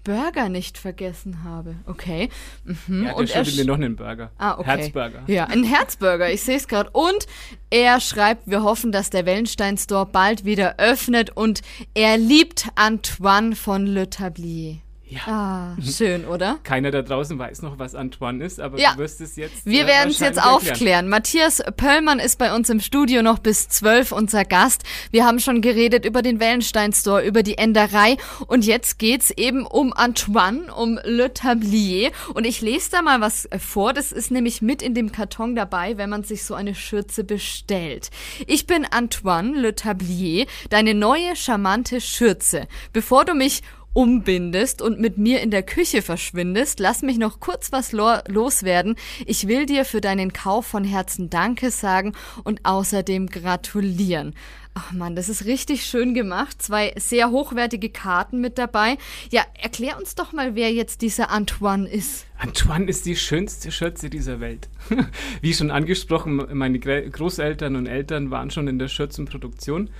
Burger 0.08 0.48
nicht 0.48 0.78
vergessen 0.78 1.44
habe. 1.44 1.74
Okay. 1.84 2.30
Mhm. 2.64 3.04
Ja, 3.04 3.12
und 3.12 3.28
er 3.28 3.44
schuldet 3.44 3.66
mir 3.66 3.66
noch 3.66 3.74
einen 3.74 3.94
Burger. 3.94 4.30
Ah, 4.38 4.58
okay. 4.58 4.64
Herzburger. 4.64 5.22
Ja, 5.26 5.44
ein 5.44 5.64
Herzburger, 5.64 6.32
ich 6.32 6.40
sehe 6.40 6.56
es 6.56 6.66
gerade. 6.66 6.88
Und 6.94 7.26
er 7.68 8.00
schreibt, 8.00 8.46
wir 8.46 8.62
hoffen, 8.62 8.90
dass 8.90 9.10
der 9.10 9.26
Wellenstein 9.26 9.76
Store 9.76 10.06
bald 10.06 10.46
wieder 10.46 10.76
öffnet 10.78 11.36
und 11.36 11.60
er 11.92 12.16
liebt 12.16 12.68
Antoine 12.74 13.54
von 13.54 13.86
Le 13.86 14.08
Tablier. 14.08 14.78
Ja. 15.10 15.20
Ah, 15.26 15.76
schön, 15.82 16.26
oder? 16.26 16.58
Keiner 16.64 16.90
da 16.90 17.00
draußen 17.02 17.38
weiß 17.38 17.62
noch, 17.62 17.78
was 17.78 17.94
Antoine 17.94 18.44
ist, 18.44 18.60
aber 18.60 18.78
Ja. 18.78 18.92
du 18.92 18.98
wirst 18.98 19.20
es 19.22 19.36
jetzt. 19.36 19.64
Wir 19.64 19.84
äh, 19.84 19.86
werden 19.86 20.10
es 20.10 20.18
jetzt 20.18 20.36
wahrscheinlich 20.36 20.68
erklären. 20.68 20.74
aufklären. 20.74 21.08
Matthias 21.08 21.62
Pöllmann 21.76 22.18
ist 22.18 22.38
bei 22.38 22.54
uns 22.54 22.68
im 22.68 22.80
Studio 22.80 23.22
noch 23.22 23.38
bis 23.38 23.68
12 23.68 24.12
unser 24.12 24.44
Gast. 24.44 24.82
Wir 25.10 25.24
haben 25.24 25.38
schon 25.40 25.62
geredet 25.62 26.04
über 26.04 26.20
den 26.20 26.40
Wellenstein 26.40 26.92
Store, 26.92 27.22
über 27.24 27.42
die 27.42 27.56
Enderei 27.56 28.18
und 28.48 28.66
jetzt 28.66 28.98
geht's 28.98 29.30
eben 29.30 29.64
um 29.66 29.94
Antoine, 29.94 30.74
um 30.74 30.98
Le 31.04 31.32
Tablier 31.32 32.10
und 32.34 32.44
ich 32.46 32.60
lese 32.60 32.90
da 32.90 33.00
mal 33.02 33.20
was 33.22 33.46
äh, 33.46 33.58
vor. 33.58 33.94
Das 33.94 34.12
ist 34.12 34.30
nämlich 34.30 34.60
mit 34.60 34.82
in 34.82 34.92
dem 34.94 35.10
Karton 35.10 35.54
dabei, 35.54 35.96
wenn 35.96 36.10
man 36.10 36.22
sich 36.24 36.44
so 36.44 36.54
eine 36.54 36.74
Schürze 36.74 37.24
bestellt. 37.24 38.10
Ich 38.46 38.66
bin 38.66 38.84
Antoine 38.84 39.58
Le 39.58 39.74
Tablier, 39.74 40.46
deine 40.68 40.92
neue 40.94 41.34
charmante 41.34 42.00
Schürze. 42.02 42.68
Bevor 42.92 43.24
du 43.24 43.32
mich 43.34 43.62
umbindest 43.98 44.80
und 44.80 45.00
mit 45.00 45.18
mir 45.18 45.40
in 45.40 45.50
der 45.50 45.64
Küche 45.64 46.02
verschwindest, 46.02 46.78
lass 46.78 47.02
mich 47.02 47.18
noch 47.18 47.40
kurz 47.40 47.72
was 47.72 47.90
lo 47.90 48.18
loswerden. 48.28 48.94
Ich 49.26 49.48
will 49.48 49.66
dir 49.66 49.84
für 49.84 50.00
deinen 50.00 50.32
Kauf 50.32 50.66
von 50.66 50.84
Herzen 50.84 51.30
Danke 51.30 51.72
sagen 51.72 52.12
und 52.44 52.64
außerdem 52.64 53.26
gratulieren. 53.26 54.36
Ach 54.74 54.92
man, 54.92 55.16
das 55.16 55.28
ist 55.28 55.46
richtig 55.46 55.84
schön 55.84 56.14
gemacht. 56.14 56.62
Zwei 56.62 56.94
sehr 56.96 57.30
hochwertige 57.30 57.90
Karten 57.90 58.40
mit 58.40 58.58
dabei. 58.58 58.98
Ja, 59.30 59.42
erklär 59.60 59.98
uns 59.98 60.14
doch 60.14 60.32
mal, 60.32 60.54
wer 60.54 60.72
jetzt 60.72 61.02
dieser 61.02 61.30
Antoine 61.30 61.88
ist. 61.88 62.26
Antoine 62.38 62.84
ist 62.84 63.04
die 63.04 63.16
schönste 63.16 63.72
Schürze 63.72 64.10
dieser 64.10 64.38
Welt. 64.38 64.68
Wie 65.40 65.52
schon 65.52 65.72
angesprochen, 65.72 66.46
meine 66.52 66.78
Großeltern 66.78 67.74
und 67.74 67.86
Eltern 67.86 68.30
waren 68.30 68.52
schon 68.52 68.68
in 68.68 68.78
der 68.78 68.86
Schürzenproduktion. 68.86 69.90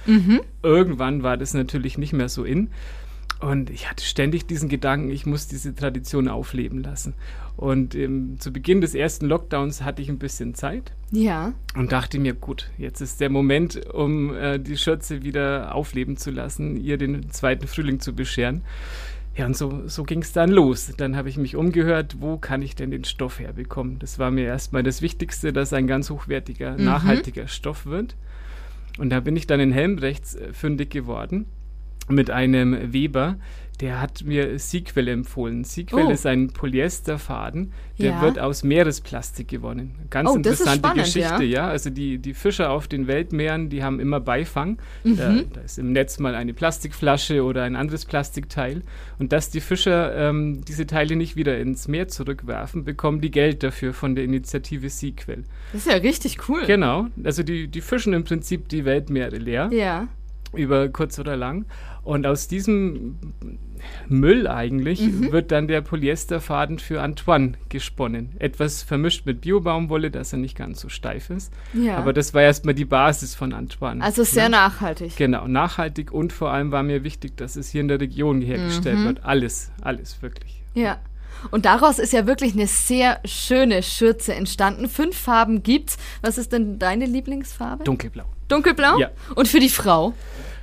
Irgendwann 0.63 1.25
war 1.25 1.37
das 1.37 1.53
natürlich 1.53 1.99
nicht 1.99 2.13
mehr 2.13 2.29
so 2.29 2.45
in. 2.45 2.71
Und 3.41 3.71
ich 3.71 3.89
hatte 3.89 4.05
ständig 4.05 4.47
diesen 4.47 4.69
Gedanken, 4.69 5.11
ich 5.11 5.25
muss 5.25 5.47
diese 5.47 5.75
Tradition 5.75 6.29
aufleben 6.29 6.83
lassen. 6.83 7.15
Und 7.57 7.95
ähm, 7.95 8.37
zu 8.39 8.53
Beginn 8.53 8.81
des 8.81 8.95
ersten 8.95 9.27
Lockdowns 9.27 9.83
hatte 9.83 10.03
ich 10.03 10.09
ein 10.09 10.19
bisschen 10.19 10.55
Zeit 10.55 10.93
Ja. 11.13 11.53
und 11.77 11.93
dachte 11.93 12.19
mir, 12.19 12.35
gut, 12.35 12.71
jetzt 12.79 13.01
ist 13.01 13.21
der 13.21 13.31
Moment, 13.31 13.87
um 13.95 14.35
äh, 14.35 14.59
die 14.59 14.77
Schürze 14.77 15.23
wieder 15.23 15.75
aufleben 15.75 16.17
zu 16.17 16.31
lassen, 16.31 16.77
ihr 16.77 16.99
den 16.99 17.31
zweiten 17.31 17.67
Frühling 17.69 18.01
zu 18.01 18.13
bescheren. 18.15 18.63
Ja, 19.37 19.47
und 19.47 19.57
so, 19.57 19.87
so 19.87 20.03
ging 20.03 20.23
es 20.23 20.33
dann 20.33 20.51
los. 20.51 20.93
Dann 20.97 21.15
habe 21.17 21.29
ich 21.29 21.37
mich 21.37 21.55
umgehört, 21.55 22.17
wo 22.19 22.39
kann 22.39 22.61
ich 22.61 22.75
denn 22.75 22.91
den 22.91 23.05
Stoff 23.05 23.39
herbekommen? 23.39 24.01
Das 24.01 24.19
war 24.19 24.33
mir 24.33 24.45
erstmal 24.47 24.83
das 24.83 25.01
Wichtigste, 25.01 25.53
dass 25.53 25.73
ein 25.73 25.87
ganz 25.87 26.11
hochwertiger, 26.11 26.77
nachhaltiger 26.77 27.47
Stoff 27.47 27.87
wird. 27.87 28.17
Und 28.99 29.11
da 29.11 29.21
bin 29.21 29.37
ich 29.37 29.47
dann 29.47 29.61
in 29.61 29.71
Helmbrechts 29.71 30.35
äh, 30.35 30.53
fündig 30.53 30.91
geworden 30.91 31.47
mit 32.09 32.31
einem 32.31 32.93
Weber, 32.93 33.37
der 33.81 34.01
hat 34.01 34.25
mir 34.25 34.59
Sequel 34.59 35.07
empfohlen. 35.07 35.63
Sequel 35.63 36.07
Oh. 36.07 36.11
ist 36.11 36.27
ein 36.27 36.49
Polyesterfaden, 36.49 37.73
der 38.01 38.11
Ja. 38.11 38.23
wird 38.23 38.37
aus 38.41 38.65
Meeresplastik 38.65 39.47
gewonnen. 39.47 39.95
Ganz 40.11 40.29
Oh, 40.29 40.35
interessante 40.35 40.79
spannend, 40.79 41.05
Geschichte, 41.05 41.45
ja. 41.45 41.63
ja. 41.67 41.69
Also 41.69 41.89
die, 41.91 42.19
die 42.19 42.35
Fischer 42.35 42.71
auf 42.71 42.89
den 42.89 43.07
Weltmeeren, 43.07 43.69
die 43.69 43.85
haben 43.85 44.01
immer 44.01 44.19
Beifang. 44.19 44.79
Mhm. 45.05 45.17
Da, 45.17 45.33
da 45.55 45.61
ist 45.61 45.79
im 45.79 45.93
Netz 45.93 46.19
mal 46.19 46.35
eine 46.35 46.55
Plastikflasche 46.55 47.45
oder 47.45 47.63
ein 47.63 47.77
anderes 47.77 48.05
Plastikteil. 48.05 48.83
Und 49.21 49.33
dass 49.33 49.51
die 49.51 49.61
Fischer 49.61 50.13
ähm, 50.29 50.65
diese 50.67 50.87
Teile 50.89 51.15
nicht 51.15 51.37
wieder 51.37 51.57
ins 51.59 51.87
Meer 51.87 52.09
zurückwerfen, 52.09 52.83
bekommen 52.83 53.21
die 53.21 53.31
Geld 53.31 53.63
dafür 53.63 53.93
von 53.95 54.17
der 54.17 54.25
Initiative 54.25 54.91
Sequel. 54.91 55.45
Das 55.73 55.87
ist 55.87 55.93
ja 55.93 55.99
richtig 55.99 56.49
cool. 56.49 56.65
Genau, 56.67 57.07
also 57.23 57.45
die, 57.45 57.69
die 57.69 57.81
fischen 57.81 58.13
im 58.13 58.25
Prinzip 58.25 58.69
die 58.69 58.85
Weltmeere 58.85 59.37
leer 59.37 59.71
Ja. 59.73 60.09
Über 60.55 60.89
kurz 60.89 61.19
oder 61.19 61.37
lang. 61.37 61.67
Und 62.03 62.27
aus 62.27 62.49
diesem 62.49 63.19
Müll 64.09 64.49
eigentlich 64.49 65.01
Mhm. 65.01 65.31
wird 65.33 65.53
dann 65.53 65.69
der 65.69 65.83
Polyesterfaden 65.83 66.79
für 66.79 67.01
Antoine 67.03 67.53
gesponnen. 67.69 68.31
Etwas 68.39 68.83
vermischt 68.83 69.27
mit 69.27 69.41
Biobaumwolle, 69.43 70.11
dass 70.11 70.33
er 70.33 70.39
nicht 70.39 70.57
ganz 70.57 70.81
so 70.81 70.89
steif 70.89 71.31
ist. 71.31 71.53
Ja. 71.75 71.97
Aber 71.97 72.13
das 72.13 72.35
war 72.35 72.43
erstmal 72.43 72.75
die 72.75 72.85
Basis 72.87 73.35
von 73.35 73.53
Antoine. 73.53 74.03
also 74.03 74.25
sehr 74.25 74.45
Ne? 74.45 74.57
nachhaltig. 74.57 75.17
Genau, 75.17 75.47
nachhaltig 75.47 76.13
und 76.13 76.33
vor 76.33 76.51
allem 76.51 76.73
war 76.73 76.83
mir 76.83 77.05
wichtig, 77.05 77.37
dass 77.37 77.57
es 77.57 77.69
hier 77.71 77.83
in 77.83 77.89
der 77.89 78.01
Region 78.01 78.41
hergestellt 78.41 78.99
Mhm. 79.01 79.05
wird. 79.05 79.25
Alles, 79.25 79.71
alles 79.83 80.23
wirklich. 80.23 80.63
Ja. 80.75 80.99
Und 81.51 81.65
daraus 81.65 81.99
ist 81.99 82.13
ja 82.13 82.27
wirklich 82.27 82.55
eine 82.55 82.67
sehr 82.67 83.21
schöne 83.25 83.83
Schürze 83.83 84.35
entstanden. 84.35 84.89
Fünf 84.89 85.17
Farben 85.17 85.63
gibt's. 85.63 85.97
Was 86.23 86.39
ist 86.39 86.53
denn 86.53 86.79
deine 86.79 87.07
Lieblingsfarbe? 87.07 87.85
Dunkelblau. 87.85 88.25
Dunkelblau? 88.49 88.99
Ja. 88.99 89.11
Und 89.35 89.49
für 89.49 89.61
die 89.61 89.69
Frau? 89.69 90.15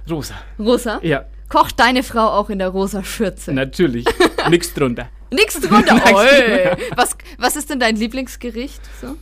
Rosa. 0.09 0.35
Rosa? 0.59 0.99
Ja, 1.03 1.25
Kocht 1.49 1.79
deine 1.79 2.01
Frau 2.03 2.27
auch 2.29 2.49
in 2.49 2.57
der 2.59 2.69
rosa 2.69 3.03
Schürze? 3.03 3.53
natürlich. 3.53 4.05
Nix 4.49 4.73
drunter. 4.73 5.09
Nix 5.31 5.59
drunter. 5.61 5.95
Oi. 6.13 6.75
Was, 6.95 7.15
was 7.37 7.55
ist 7.55 7.69
denn 7.69 7.79
dein 7.79 7.95
Lieblingsgericht? 7.95 8.81
So? 8.99 9.15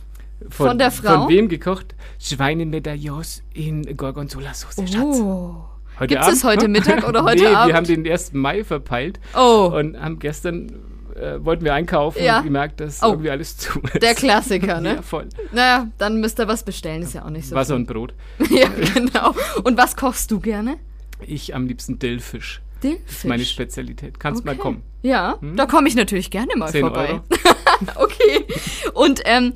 Von 0.48 0.78
der 0.78 0.90
Frau? 0.90 1.20
Von 1.22 1.28
wem 1.28 1.48
gekocht? 1.48 1.94
Schweinemedaillons 2.18 3.42
in 3.52 3.82
Gorgonzola-Soße, 3.96 4.86
Schatz. 4.86 4.96
Oh. 5.20 5.64
Heute 5.98 6.14
Gibt's 6.14 6.28
es 6.28 6.44
Abend? 6.44 6.62
heute 6.62 6.68
Mittag 6.68 7.06
oder 7.08 7.24
heute 7.24 7.44
nee, 7.44 7.48
Abend? 7.48 7.68
wir 7.68 7.76
haben 7.76 7.86
den 7.86 8.10
1. 8.10 8.32
Mai 8.32 8.64
verpeilt 8.64 9.20
Oh, 9.36 9.70
und 9.74 9.98
haben 10.00 10.18
gestern, 10.18 10.72
äh, 11.16 11.44
wollten 11.44 11.64
wir 11.64 11.74
einkaufen 11.74 12.22
Ja. 12.22 12.38
und 12.38 12.44
gemerkt, 12.44 12.80
dass 12.80 13.02
Oh. 13.02 13.08
irgendwie 13.10 13.30
alles 13.30 13.56
zu 13.56 13.80
ist. 13.94 14.02
der 14.02 14.14
Klassiker, 14.14 14.66
Ja, 14.76 14.80
ne? 14.80 15.02
voll. 15.02 15.28
Naja, 15.52 15.88
dann 15.98 16.20
müsst 16.20 16.38
ihr 16.40 16.48
was 16.48 16.62
bestellen, 16.64 17.02
ist 17.02 17.14
ja 17.14 17.24
auch 17.24 17.30
nicht 17.30 17.48
so. 17.48 17.54
Wasser 17.56 17.74
und 17.76 17.86
Brot. 17.86 18.14
ja, 18.50 18.68
genau. 18.94 19.34
Und 19.62 19.76
was 19.78 19.96
kochst 19.96 20.30
du 20.30 20.40
gerne? 20.40 20.76
Ich 21.26 21.54
am 21.54 21.66
liebsten 21.66 21.98
Dillfisch. 21.98 22.60
Dillfisch. 22.82 23.02
Das 23.06 23.16
ist 23.16 23.24
meine 23.24 23.44
Spezialität. 23.44 24.20
Kannst 24.20 24.44
mal 24.44 24.52
Okay. 24.52 24.60
kommen. 24.60 24.82
Ja, 25.02 25.38
da 25.56 25.66
komme 25.66 25.88
ich 25.88 25.94
natürlich 25.96 26.30
gerne 26.30 26.54
mal 26.56 26.70
10 26.70 26.80
vorbei. 26.82 27.20
Okay. 27.96 28.44
Und 28.94 29.20
ähm, 29.24 29.52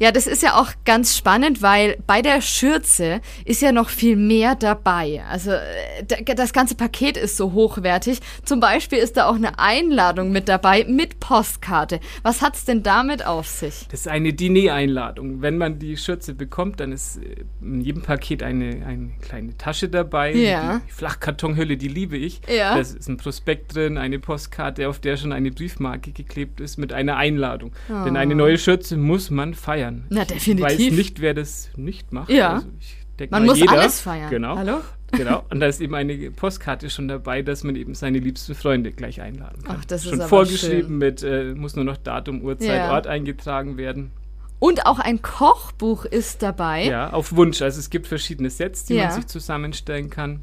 ja, 0.00 0.10
das 0.12 0.26
ist 0.26 0.42
ja 0.42 0.58
auch 0.58 0.72
ganz 0.84 1.16
spannend, 1.16 1.62
weil 1.62 1.96
bei 2.06 2.22
der 2.22 2.40
Schürze 2.40 3.20
ist 3.44 3.62
ja 3.62 3.70
noch 3.70 3.88
viel 3.90 4.16
mehr 4.16 4.54
dabei. 4.54 5.22
Also 5.30 5.50
äh, 5.52 5.60
da- 6.08 6.34
das 6.34 6.52
ganze 6.52 6.74
Paket 6.74 7.16
ist 7.16 7.36
so 7.36 7.52
hochwertig. 7.52 8.18
Zum 8.44 8.58
Beispiel 8.60 8.98
ist 8.98 9.16
da 9.16 9.26
auch 9.28 9.34
eine 9.36 9.58
Einladung 9.58 10.32
mit 10.32 10.48
dabei 10.48 10.84
mit 10.88 11.20
Postkarte. 11.20 12.00
Was 12.22 12.40
hat's 12.42 12.64
denn 12.64 12.82
damit 12.82 13.26
auf 13.26 13.46
sich? 13.46 13.86
Das 13.90 14.00
ist 14.00 14.08
eine 14.08 14.32
Diner-Einladung. 14.32 15.42
Wenn 15.42 15.58
man 15.58 15.78
die 15.78 15.96
Schürze 15.96 16.34
bekommt, 16.34 16.80
dann 16.80 16.92
ist 16.92 17.18
äh, 17.18 17.44
in 17.60 17.80
jedem 17.80 18.02
Paket 18.02 18.42
eine, 18.42 18.84
eine 18.86 19.10
kleine 19.20 19.56
Tasche 19.58 19.88
dabei. 19.88 20.32
Ja. 20.34 20.80
Die 20.88 20.92
Flachkartonhülle, 20.92 21.76
die 21.76 21.88
liebe 21.88 22.16
ich. 22.16 22.40
Ja. 22.48 22.74
Da 22.74 22.80
ist 22.80 23.08
ein 23.08 23.16
Prospekt 23.18 23.74
drin, 23.74 23.98
eine 23.98 24.18
Postkarte, 24.18 24.88
auf 24.88 24.98
der 24.98 25.16
schon 25.18 25.32
eine 25.32 25.50
Briefmarke 25.50 26.12
geklebt 26.12 26.60
ist 26.60 26.78
mit 26.78 26.92
einer 26.92 27.16
Einladung. 27.16 27.72
Denn 27.88 28.16
eine 28.16 28.34
neue 28.34 28.56
Schürze 28.56 28.96
muss 28.96 29.30
man 29.30 29.54
feiern. 29.54 29.89
Ah. 29.98 30.04
Na, 30.10 30.22
Ich 30.22 30.28
definitiv. 30.28 30.64
weiß 30.66 30.78
nicht, 30.96 31.20
wer 31.20 31.34
das 31.34 31.70
nicht 31.76 32.12
macht. 32.12 32.30
Ja. 32.30 32.54
Also 32.54 32.66
ich 32.78 32.96
denk 33.18 33.30
Man 33.30 33.44
muss 33.46 33.58
jeder. 33.58 33.72
alles 33.72 34.00
feiern. 34.00 34.30
Genau. 34.30 34.56
Hallo? 34.56 34.80
Genau. 35.12 35.44
Und 35.50 35.58
da 35.60 35.66
ist 35.66 35.80
eben 35.80 35.94
eine 35.96 36.30
Postkarte 36.30 36.88
schon 36.88 37.08
dabei, 37.08 37.42
dass 37.42 37.64
man 37.64 37.74
eben 37.76 37.94
seine 37.94 38.18
liebsten 38.20 38.54
Freunde 38.54 38.92
gleich 38.92 39.20
einladen 39.20 39.62
kann. 39.64 39.76
Ach, 39.80 39.84
das 39.84 40.04
ist 40.04 40.10
schon 40.10 40.20
vorgeschrieben 40.20 40.88
schön. 40.88 40.98
mit, 40.98 41.22
äh, 41.24 41.52
muss 41.54 41.74
nur 41.74 41.84
noch 41.84 41.96
Datum, 41.96 42.42
Uhrzeit, 42.42 42.68
Ja. 42.68 42.92
Ort 42.92 43.06
eingetragen 43.08 43.76
werden. 43.76 44.12
Und 44.60 44.86
auch 44.86 44.98
ein 45.00 45.20
Kochbuch 45.22 46.04
ist 46.04 46.42
dabei. 46.42 46.84
Ja, 46.84 47.10
auf 47.12 47.34
Wunsch. 47.34 47.60
Also 47.62 47.80
es 47.80 47.90
gibt 47.90 48.06
verschiedene 48.06 48.50
Sets, 48.50 48.84
die 48.84 48.94
Ja. 48.94 49.04
man 49.06 49.12
sich 49.14 49.26
zusammenstellen 49.26 50.10
kann 50.10 50.42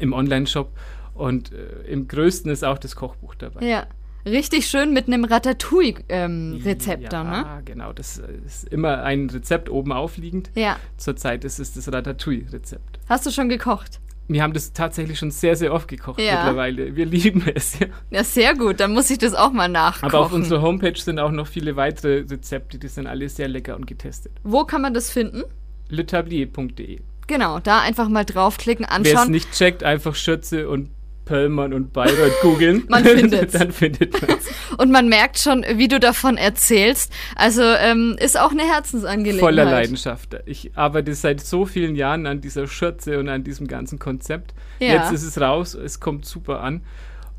im 0.00 0.12
Online-Shop. 0.12 0.70
Und 1.14 1.52
äh, 1.52 1.86
im 1.90 2.08
größten 2.08 2.50
ist 2.50 2.64
auch 2.64 2.76
das 2.78 2.96
Kochbuch 2.96 3.36
dabei. 3.36 3.64
Ja. 3.64 3.86
Richtig 4.26 4.66
schön 4.66 4.92
mit 4.92 5.06
einem 5.06 5.24
Ratatouille-Rezept 5.24 7.02
ja, 7.02 7.08
da, 7.08 7.24
ne? 7.24 7.62
genau. 7.64 7.92
Das 7.92 8.18
äh, 8.18 8.22
ist 8.46 8.68
immer 8.68 9.02
ein 9.02 9.28
Rezept 9.30 9.68
oben 9.68 9.92
aufliegend. 9.92 10.50
Ja. 10.54 10.76
Zurzeit 10.96 11.44
ist 11.44 11.58
es 11.58 11.74
das 11.74 11.92
Ratatouille-Rezept. 11.92 13.00
Hast 13.08 13.26
du 13.26 13.30
schon 13.30 13.48
gekocht? 13.48 14.00
Wir 14.26 14.42
haben 14.42 14.54
das 14.54 14.72
tatsächlich 14.72 15.18
schon 15.18 15.30
sehr, 15.30 15.54
sehr 15.54 15.72
oft 15.74 15.86
gekocht 15.86 16.18
Ja. 16.18 16.36
mittlerweile. 16.36 16.96
Wir 16.96 17.04
lieben 17.04 17.44
es. 17.54 17.78
Ja. 17.78 17.86
Ja, 18.10 18.24
sehr 18.24 18.54
gut. 18.54 18.80
Dann 18.80 18.94
muss 18.94 19.10
ich 19.10 19.18
das 19.18 19.34
auch 19.34 19.52
mal 19.52 19.68
nachkochen. 19.68 20.08
Aber 20.08 20.20
auf 20.20 20.32
unserer 20.32 20.62
Homepage 20.62 20.98
sind 20.98 21.18
auch 21.18 21.30
noch 21.30 21.46
viele 21.46 21.76
weitere 21.76 22.20
Rezepte, 22.20 22.78
die 22.78 22.88
sind 22.88 23.06
alle 23.06 23.28
sehr 23.28 23.48
lecker 23.48 23.76
und 23.76 23.86
getestet. 23.86 24.32
Wo 24.42 24.64
kann 24.64 24.80
man 24.80 24.94
das 24.94 25.10
finden? 25.10 25.42
letablier.de. 25.90 27.00
Genau, 27.26 27.58
da 27.58 27.80
einfach 27.80 28.08
mal 28.08 28.24
draufklicken, 28.24 28.86
Wer 28.88 29.00
es 29.00 29.12
anschauen. 29.14 29.30
nicht 29.30 29.52
checkt, 29.52 29.82
einfach 29.82 30.14
Schürze 30.14 30.68
und 30.68 30.90
Pöllmann 31.24 31.72
und 31.72 31.92
Bayreuth 31.92 32.40
googeln. 32.42 32.84
Man 32.88 33.04
findet's. 33.04 33.52
Dann 33.52 33.72
findet 33.72 34.12
man 34.20 34.38
Und 34.78 34.90
man 34.90 35.08
merkt 35.08 35.38
schon, 35.38 35.64
wie 35.74 35.88
du 35.88 35.98
davon 36.00 36.36
erzählst. 36.36 37.12
Also 37.36 37.62
ähm, 37.62 38.16
ist 38.18 38.38
auch 38.38 38.52
eine 38.52 38.62
Herzensangelegenheit. 38.62 39.40
Voller 39.40 39.64
Leidenschaft. 39.64 40.36
Ich 40.46 40.76
arbeite 40.76 41.14
seit 41.14 41.40
so 41.40 41.66
vielen 41.66 41.96
Jahren 41.96 42.26
an 42.26 42.40
dieser 42.40 42.66
Schürze 42.66 43.18
und 43.18 43.28
an 43.28 43.44
diesem 43.44 43.66
ganzen 43.66 43.98
Konzept. 43.98 44.54
Ja. 44.80 44.94
Jetzt 44.94 45.12
ist 45.12 45.24
es 45.24 45.40
raus, 45.40 45.74
es 45.74 46.00
kommt 46.00 46.26
super 46.26 46.60
an 46.60 46.82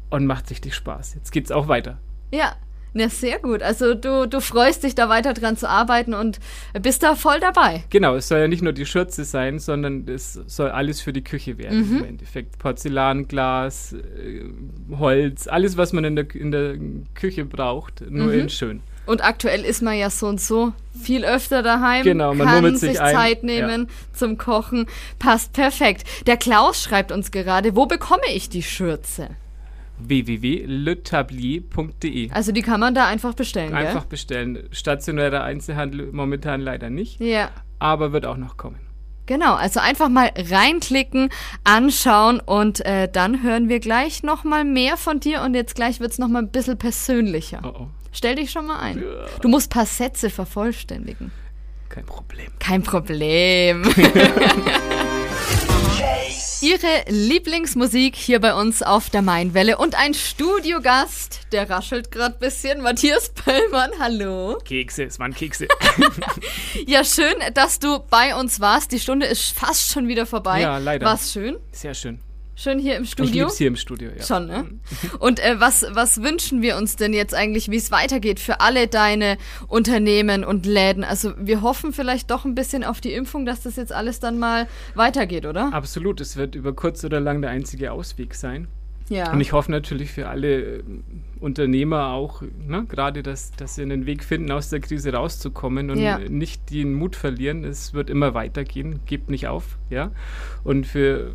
und 0.09 0.25
macht 0.25 0.49
richtig 0.49 0.73
Spaß. 0.75 1.15
Jetzt 1.15 1.31
geht's 1.31 1.51
auch 1.51 1.67
weiter. 1.67 1.99
Ja, 2.31 2.55
na, 2.97 3.09
sehr 3.09 3.39
gut. 3.39 3.61
Also 3.61 3.93
du, 3.93 4.25
du 4.25 4.39
freust 4.39 4.83
dich 4.83 4.95
da 4.95 5.09
weiter 5.09 5.33
dran 5.33 5.57
zu 5.57 5.69
arbeiten 5.69 6.13
und 6.13 6.39
bist 6.81 7.03
da 7.03 7.15
voll 7.15 7.39
dabei. 7.41 7.83
Genau, 7.89 8.15
es 8.15 8.29
soll 8.29 8.39
ja 8.39 8.47
nicht 8.47 8.63
nur 8.63 8.71
die 8.73 8.85
Schürze 8.85 9.25
sein, 9.25 9.59
sondern 9.59 10.07
es 10.07 10.33
soll 10.47 10.69
alles 10.69 11.01
für 11.01 11.11
die 11.13 11.23
Küche 11.23 11.57
werden 11.57 11.89
Mhm. 11.91 11.97
im 11.97 12.05
Endeffekt. 12.05 12.57
Porzellan, 12.57 13.27
Glas, 13.27 13.93
äh, 13.93 14.43
Holz, 14.97 15.47
alles, 15.47 15.75
was 15.75 15.91
man 15.93 16.05
in 16.05 16.15
der, 16.15 16.33
in 16.33 16.51
der 16.51 16.75
Küche 17.13 17.43
braucht, 17.43 18.01
nur 18.09 18.27
Mhm. 18.27 18.39
in 18.39 18.49
schön. 18.49 18.81
Und 19.05 19.23
aktuell 19.23 19.63
ist 19.65 19.83
man 19.83 19.95
ja 19.97 20.09
so 20.09 20.27
und 20.27 20.41
so 20.41 20.73
viel 20.99 21.25
öfter 21.25 21.61
daheim. 21.61 22.03
Genau, 22.03 22.33
man 22.33 22.47
kann 22.47 22.75
sich 22.75 22.91
sich. 22.91 22.97
Zeit 22.97 23.43
nehmen 23.43 23.87
zum 24.13 24.37
Kochen. 24.39 24.87
Passt 25.19 25.53
perfekt. 25.53 26.05
Der 26.25 26.37
Klaus 26.37 26.81
schreibt 26.81 27.11
uns 27.11 27.29
gerade, 27.29 27.75
wo 27.75 27.85
bekomme 27.85 28.23
ich 28.33 28.49
die 28.49 28.63
Schürze? 28.63 29.29
www.letablier.de 29.97 32.31
Also 32.31 32.51
die 32.51 32.61
kann 32.61 32.79
man 32.79 32.93
da 32.95 33.07
einfach 33.07 33.33
bestellen, 33.33 33.73
Einfach 33.73 34.05
bestellen. 34.05 34.67
Stationärer 34.71 35.43
Einzelhandel 35.43 36.11
momentan 36.11 36.61
leider 36.61 36.89
nicht, 36.89 37.19
gell? 37.19 37.27
Ja. 37.29 37.49
aber 37.79 38.13
wird 38.13 38.25
auch 38.25 38.37
noch 38.37 38.57
kommen. 38.57 38.79
Genau, 39.27 39.55
also 39.55 39.79
einfach 39.79 40.07
mal 40.07 40.29
reinklicken, 40.37 41.29
anschauen 41.63 42.39
und 42.39 42.85
äh, 42.85 43.09
dann 43.11 43.41
hören 43.41 43.69
wir 43.69 43.79
gleich 43.79 44.21
nochmal 44.21 44.63
mehr 44.65 44.97
von 44.97 45.19
dir 45.19 45.41
und 45.41 45.55
jetzt 45.55 45.73
gleich 45.75 45.99
wird's 45.99 46.19
noch 46.19 46.27
noch 46.27 46.33
mal 46.33 46.43
ein 46.43 46.51
bisschen 46.51 46.77
persönlicher. 46.77 47.59
Oh 47.63 47.73
oh, 47.81 47.87
Stell 48.11 48.35
dich 48.35 48.51
schon 48.51 48.67
mal 48.67 48.79
ein. 48.79 49.03
Du 49.41 49.49
musst 49.49 49.71
ein 49.71 49.73
paar 49.73 49.85
Sätze 49.85 50.29
vervollständigen. 50.29 51.31
kein 51.89 52.05
Problem. 52.05 52.51
Kein 52.59 52.83
Problem. 52.83 53.83
Ihre 56.65 57.05
Lieblingsmusik 57.09 58.15
hier 58.15 58.41
bei 58.41 58.55
uns 58.55 58.81
auf 58.81 59.11
der 59.11 59.21
Mainwelle 59.21 59.77
und 59.77 59.93
ein 59.93 60.15
Studiogast, 60.15 61.41
der 61.51 61.69
raschelt 61.69 62.09
gerade 62.09 62.39
bisschen, 62.39 62.81
Matthias 62.81 63.29
Pöllmann, 63.29 63.91
hallo. 63.99 64.57
Kekse, 64.65 65.03
es 65.03 65.19
waren 65.19 65.35
Kekse. 65.35 65.67
Ja, 66.87 67.03
schön, 67.03 67.35
dass 67.53 67.77
du 67.77 67.99
bei 68.09 68.35
uns 68.35 68.59
warst. 68.59 68.91
Die 68.91 68.99
Stunde 68.99 69.27
ist 69.27 69.51
fast 69.51 69.91
schon 69.91 70.07
wieder 70.07 70.25
vorbei. 70.25 70.61
Ja, 70.61 70.79
leider. 70.79 71.05
War's 71.05 71.31
schön? 71.31 71.57
Sehr 71.71 71.93
schön. 71.93 72.19
Schön 72.57 72.79
hier 72.79 72.95
im 72.95 73.03
Ich 73.03 73.11
Studio? 73.11 73.45
lieb's 73.45 73.57
hier 73.57 73.67
im 73.67 73.75
Studio, 73.75 74.09
ja. 74.17 74.23
Schon, 74.23 74.47
ne? 74.47 74.65
Und 75.19 75.39
äh, 75.39 75.59
was, 75.59 75.85
was 75.91 76.21
wünschen 76.23 76.61
wir 76.61 76.77
uns 76.77 76.95
denn 76.95 77.13
jetzt 77.13 77.35
eigentlich, 77.35 77.69
wie 77.69 77.75
es 77.75 77.91
weitergeht 77.91 78.39
für 78.39 78.61
alle 78.61 78.87
deine 78.87 79.37
Unternehmen 79.67 80.45
und 80.45 80.65
Läden? 80.65 81.03
Also 81.03 81.33
wir 81.37 81.61
hoffen 81.61 81.91
vielleicht 81.91 82.31
doch 82.31 82.45
ein 82.45 82.55
bisschen 82.55 82.85
auf 82.85 83.01
die 83.01 83.11
Impfung, 83.11 83.45
dass 83.45 83.63
das 83.63 83.75
jetzt 83.75 83.91
alles 83.91 84.21
dann 84.21 84.39
mal 84.39 84.67
weitergeht, 84.93 85.45
oder? 85.45 85.73
Absolut, 85.73 86.21
es 86.21 86.37
wird 86.37 86.55
über 86.55 86.73
kurz 86.73 87.03
oder 87.03 87.19
lang 87.19 87.41
der 87.41 87.51
einzige 87.51 87.91
Ausweg 87.91 88.33
sein. 88.33 88.67
Ja. 89.09 89.31
Und 89.31 89.41
ich 89.41 89.51
hoffe 89.51 89.69
natürlich 89.69 90.11
für 90.11 90.29
alle 90.29 90.83
Unternehmer 91.45 92.07
auch, 92.07 92.41
ne, 92.41 92.85
gerade, 92.89 93.21
dass, 93.23 93.51
dass 93.51 93.75
sie 93.75 93.83
einen 93.83 94.05
Weg 94.05 94.23
finden, 94.23 94.51
aus 94.51 94.69
der 94.69 94.79
Krise 94.79 95.13
rauszukommen 95.13 95.89
und 95.91 95.99
Ja. 95.99 96.17
nicht 96.19 96.71
den 96.71 96.93
Mut 96.95 97.15
verlieren. 97.15 97.63
Es 97.63 97.93
wird 97.93 98.09
immer 98.09 98.33
weitergehen, 98.33 98.99
gebt 99.05 99.29
nicht 99.29 99.47
auf, 99.47 99.77
ja. 99.89 100.11
Und 100.63 100.87
für 100.87 101.33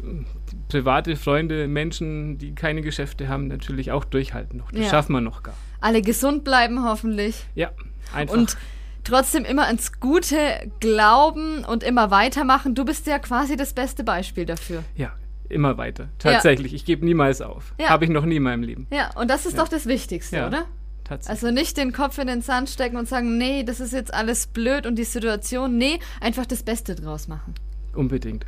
private 0.69 1.17
Freunde, 1.17 1.69
Menschen, 1.69 2.39
die 2.39 2.55
keine 2.55 2.83
Geschäfte 2.83 3.29
haben, 3.29 3.47
natürlich 3.47 3.93
auch 3.93 4.05
durchhalten 4.05 4.59
noch. 4.59 4.73
Das 4.73 4.83
Ja. 4.85 4.91
schaffen 4.91 5.13
wir 5.13 5.21
noch 5.21 5.43
gar. 5.43 5.55
alle 5.81 6.03
gesund 6.03 6.45
bleiben 6.45 6.85
hoffentlich. 6.85 7.47
Ja, 7.55 7.71
einfach. 8.15 8.35
Und 8.37 8.57
trotzdem 9.05 9.45
immer 9.47 9.67
ans 9.67 9.99
Gute 9.99 10.37
glauben 10.81 11.65
und 11.65 11.83
immer 11.83 12.11
weitermachen. 12.11 12.75
Du 12.75 12.85
bist 12.85 13.07
ja 13.07 13.19
quasi 13.19 13.57
das 13.57 13.73
beste 13.73 14.05
Beispiel 14.05 14.45
dafür. 14.45 14.83
ja, 14.95 15.13
immer 15.51 15.79
weiter. 15.79 16.09
Tatsächlich, 16.19 16.73
ich 16.75 16.85
gebe 16.85 17.05
niemals 17.05 17.41
auf. 17.43 17.75
Ja. 17.81 17.89
Habe 17.91 18.05
ich 18.05 18.11
noch 18.11 18.25
nie 18.25 18.37
in 18.37 18.43
meinem 18.43 18.63
Leben. 18.63 18.87
Ja, 18.93 19.11
und 19.17 19.29
das 19.31 19.47
ist 19.47 19.59
doch 19.59 19.69
das 19.69 19.87
Wichtigste, 19.87 20.37
Ja. 20.37 20.47
oder? 20.49 20.67
Tatsächlich. 21.05 21.43
Also 21.43 21.53
nicht 21.55 21.77
den 21.77 21.93
Kopf 21.93 22.19
in 22.19 22.29
den 22.29 22.41
Sand 22.43 22.71
stecken 22.71 22.97
und 22.97 23.09
sagen, 23.09 23.37
nee, 23.37 23.65
das 23.65 23.81
ist 23.81 23.93
jetzt 23.93 24.15
alles 24.15 24.47
blöd 24.47 24.87
und 24.87 24.97
die 24.97 25.05
Situation. 25.05 25.77
Nee, 25.77 25.99
einfach 26.21 26.47
das 26.47 26.63
Beste 26.63 26.95
draus 26.95 27.27
machen. 27.27 27.55
Unbedingt. 27.95 28.47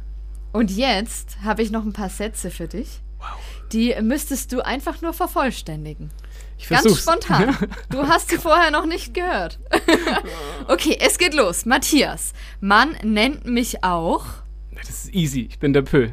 Und 0.52 0.70
jetzt 0.70 1.38
habe 1.42 1.62
ich 1.62 1.70
noch 1.70 1.84
ein 1.84 1.92
paar 1.92 2.08
Sätze 2.10 2.50
für 2.50 2.68
dich. 2.68 3.00
Die 3.72 3.94
müsstest 4.02 4.52
du 4.52 4.60
einfach 4.64 5.00
nur 5.00 5.12
vervollständigen. 5.12 6.10
Ich 6.58 6.68
Ganz 6.68 6.82
versuch's. 6.82 7.02
spontan. 7.02 7.56
Du 7.90 8.06
hast 8.06 8.28
sie 8.30 8.36
vorher 8.38 8.70
noch 8.70 8.86
nicht 8.86 9.14
gehört. 9.14 9.58
okay, 10.68 10.98
es 11.00 11.18
geht 11.18 11.34
los. 11.34 11.64
Matthias, 11.66 12.32
man 12.60 12.96
nennt 13.02 13.44
mich 13.46 13.82
auch. 13.82 14.24
Das 14.76 14.88
ist 15.06 15.14
easy. 15.14 15.46
Ich 15.50 15.58
bin 15.58 15.72
der 15.72 15.82
Pö. 15.82 16.10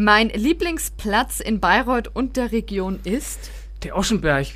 Mein 0.00 0.28
Lieblingsplatz 0.28 1.40
in 1.40 1.58
Bayreuth 1.58 2.06
und 2.14 2.36
der 2.36 2.52
Region 2.52 3.00
ist. 3.02 3.50
Der 3.82 3.96
Oschenberg 3.96 4.46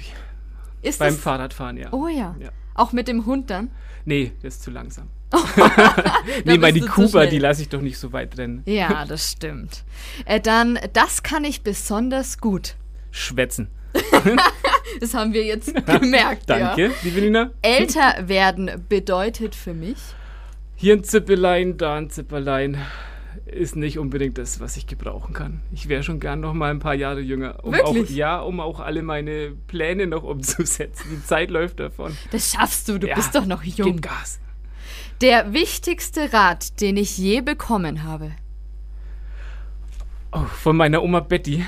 Ist 0.83 1.01
beim 1.01 1.15
es- 1.15 1.19
Fahrradfahren, 1.21 1.77
ja. 1.79 1.93
Oh 1.93 2.07
ja. 2.07 2.37
Ja. 2.39 2.51
Auch 2.77 2.93
mit 2.93 3.09
dem 3.09 3.27
Hund 3.27 3.51
dann? 3.51 3.73
Nee, 4.05 4.31
der 4.41 4.47
ist 4.49 4.63
zu 4.63 4.71
langsam. 4.71 5.09
Nee, 6.45 6.61
zu 6.81 6.87
Kuba, 6.87 7.27
die 7.27 7.41
lasse 7.41 7.63
ich 7.63 7.69
doch 7.69 7.81
nicht 7.81 7.99
so 7.99 8.13
weit 8.13 8.39
rennen. 8.39 8.63
Ja, 8.67 9.05
das 9.05 9.33
stimmt. 9.33 9.83
Äh, 10.27 10.39
dann, 10.39 10.79
das 10.93 11.25
kann 11.25 11.43
ich 11.43 11.63
besonders 11.63 12.39
gut. 12.39 12.77
Schwätzen. 13.11 13.67
Das 15.01 15.13
haben 15.13 15.33
wir 15.33 15.45
jetzt 15.45 15.75
gemerkt. 15.75 16.49
Danke, 16.51 16.83
Ja. 16.83 16.91
liebe 17.03 17.21
Nina. 17.21 17.51
Älter 17.63 18.29
werden 18.29 18.71
bedeutet 18.89 19.57
für 19.57 19.75
mich. 19.75 19.99
Hier 20.77 20.95
ein 20.95 21.03
Zippelein, 21.03 21.79
da 21.79 21.97
ein 21.97 22.11
Zipperlein. 22.11 22.79
Ist 23.47 23.77
nicht 23.77 23.99
unbedingt 23.99 24.39
das, 24.39 24.61
was 24.61 24.77
ich 24.77 24.87
gebrauchen 24.87 25.35
kann. 25.35 25.61
Ich 25.73 25.89
wäre 25.89 26.03
schon 26.03 26.21
gern 26.21 26.41
noch 26.41 26.55
mal 26.55 26.71
ein 26.71 26.79
paar 26.79 26.95
Jahre 26.95 27.21
jünger. 27.21 27.65
Um 27.65 27.73
Wirklich? 27.73 28.11
Auch, 28.11 28.15
ja, 28.15 28.41
um 28.41 28.61
auch 28.61 28.81
alle 28.81 29.03
meine 29.03 29.53
Pläne 29.67 30.07
noch 30.07 30.23
umzusetzen. 30.25 31.09
Die 31.11 31.25
Zeit 31.25 31.51
läuft 31.51 31.81
davon. 31.81 32.17
Das 32.31 32.53
schaffst 32.53 32.89
du, 32.89 32.99
du 32.99 33.09
Ja, 33.09 33.15
bist 33.15 33.35
doch 33.35 33.47
noch 33.47 33.63
jung. 33.63 33.93
Gib 33.93 34.03
Gas. 34.03 34.41
Der 35.21 35.53
wichtigste 35.53 36.33
Rat, 36.33 36.81
den 36.81 36.97
ich 36.97 37.17
je 37.19 37.41
bekommen 37.43 38.03
habe. 38.03 38.33
Oh, 40.33 40.45
von 40.45 40.77
meiner 40.77 41.03
Oma 41.03 41.21
Betty. 41.21 41.65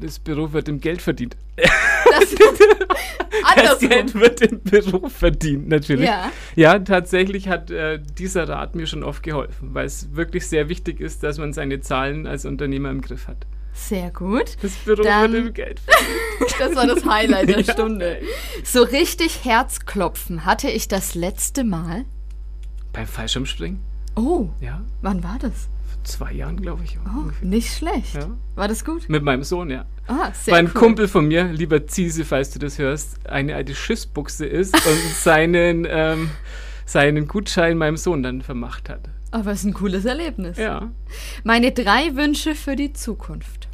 Das 0.00 0.18
Büro 0.18 0.52
wird 0.52 0.68
im 0.68 0.80
Geld 0.80 1.00
verdient. 1.02 1.36
Das. 2.20 3.78
Geld 3.80 4.14
wird 4.14 4.40
im 4.42 4.62
Beruf 4.62 5.12
verdient, 5.12 5.68
natürlich. 5.68 6.06
Ja. 6.08 6.30
Ja, 6.56 6.78
tatsächlich 6.78 7.48
hat 7.48 7.70
äh, 7.70 8.00
dieser 8.18 8.48
Rat 8.48 8.74
mir 8.74 8.86
schon 8.86 9.02
oft 9.02 9.22
geholfen, 9.22 9.74
weil 9.74 9.86
es 9.86 10.14
wirklich 10.14 10.46
sehr 10.46 10.68
wichtig 10.68 11.00
ist, 11.00 11.22
dass 11.22 11.38
man 11.38 11.52
seine 11.52 11.80
Zahlen 11.80 12.26
als 12.26 12.44
Unternehmer 12.44 12.90
im 12.90 13.00
Griff 13.00 13.28
hat. 13.28 13.46
Sehr 13.72 14.10
gut. 14.10 14.56
Das 14.62 14.72
Büro 14.76 15.02
Dann- 15.02 15.32
wird 15.32 15.46
im 15.46 15.52
Geld 15.54 15.80
verdient. 15.80 16.54
Das 16.58 16.76
war 16.76 16.86
das 16.86 17.04
Highlight 17.04 17.48
der 17.48 17.60
Ja. 17.62 17.72
Stunde. 17.72 18.18
So 18.62 18.82
richtig 18.82 19.44
Herzklopfen 19.44 20.44
hatte 20.44 20.70
ich 20.70 20.86
das 20.88 21.14
letzte 21.14 21.64
Mal. 21.64 22.04
Beim 22.92 23.06
Fallschirmspringen? 23.06 23.80
Oh, 24.14 24.48
Ja, 24.60 24.82
wann 25.02 25.24
war 25.24 25.38
das? 25.40 25.68
Vor 26.04 26.28
zwei 26.28 26.32
Jahren, 26.32 26.60
glaube 26.60 26.84
ich. 26.84 26.98
Oh, 27.04 27.20
ungefähr. 27.20 27.48
nicht 27.48 27.76
schlecht. 27.76 28.14
Ja. 28.14 28.28
War 28.54 28.68
das 28.68 28.84
gut? 28.84 29.08
Mit 29.08 29.22
meinem 29.22 29.42
Sohn, 29.42 29.70
ja. 29.70 29.86
Ah, 30.06 30.30
sehr 30.32 30.52
Weil 30.52 30.60
ein 30.64 30.66
cool. 30.66 30.80
Kumpel 30.80 31.08
von 31.08 31.26
mir, 31.26 31.44
lieber 31.44 31.86
Ziese, 31.86 32.24
falls 32.24 32.50
du 32.50 32.58
das 32.58 32.78
hörst, 32.78 33.26
eine 33.28 33.54
alte 33.54 33.74
Schissbuchse 33.74 34.46
ist 34.46 34.74
und 34.86 35.14
seinen, 35.14 35.86
ähm, 35.88 36.30
seinen 36.84 37.26
Gutschein 37.26 37.78
meinem 37.78 37.96
Sohn 37.96 38.22
dann 38.22 38.42
vermacht 38.42 38.88
hat. 38.88 39.08
Aber 39.30 39.50
es 39.52 39.60
ist 39.60 39.64
ein 39.64 39.74
cooles 39.74 40.04
Erlebnis. 40.04 40.58
Ja. 40.58 40.92
Meine 41.42 41.72
drei 41.72 42.14
Wünsche 42.14 42.54
für 42.54 42.76
die 42.76 42.92
Zukunft. 42.92 43.68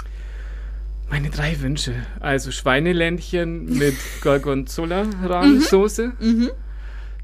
Meine 1.11 1.29
drei 1.29 1.61
Wünsche. 1.61 1.95
Also 2.21 2.53
Schweineländchen 2.53 3.65
mit 3.65 3.97
Gorgonzola-Rahmsoße. 4.23 6.13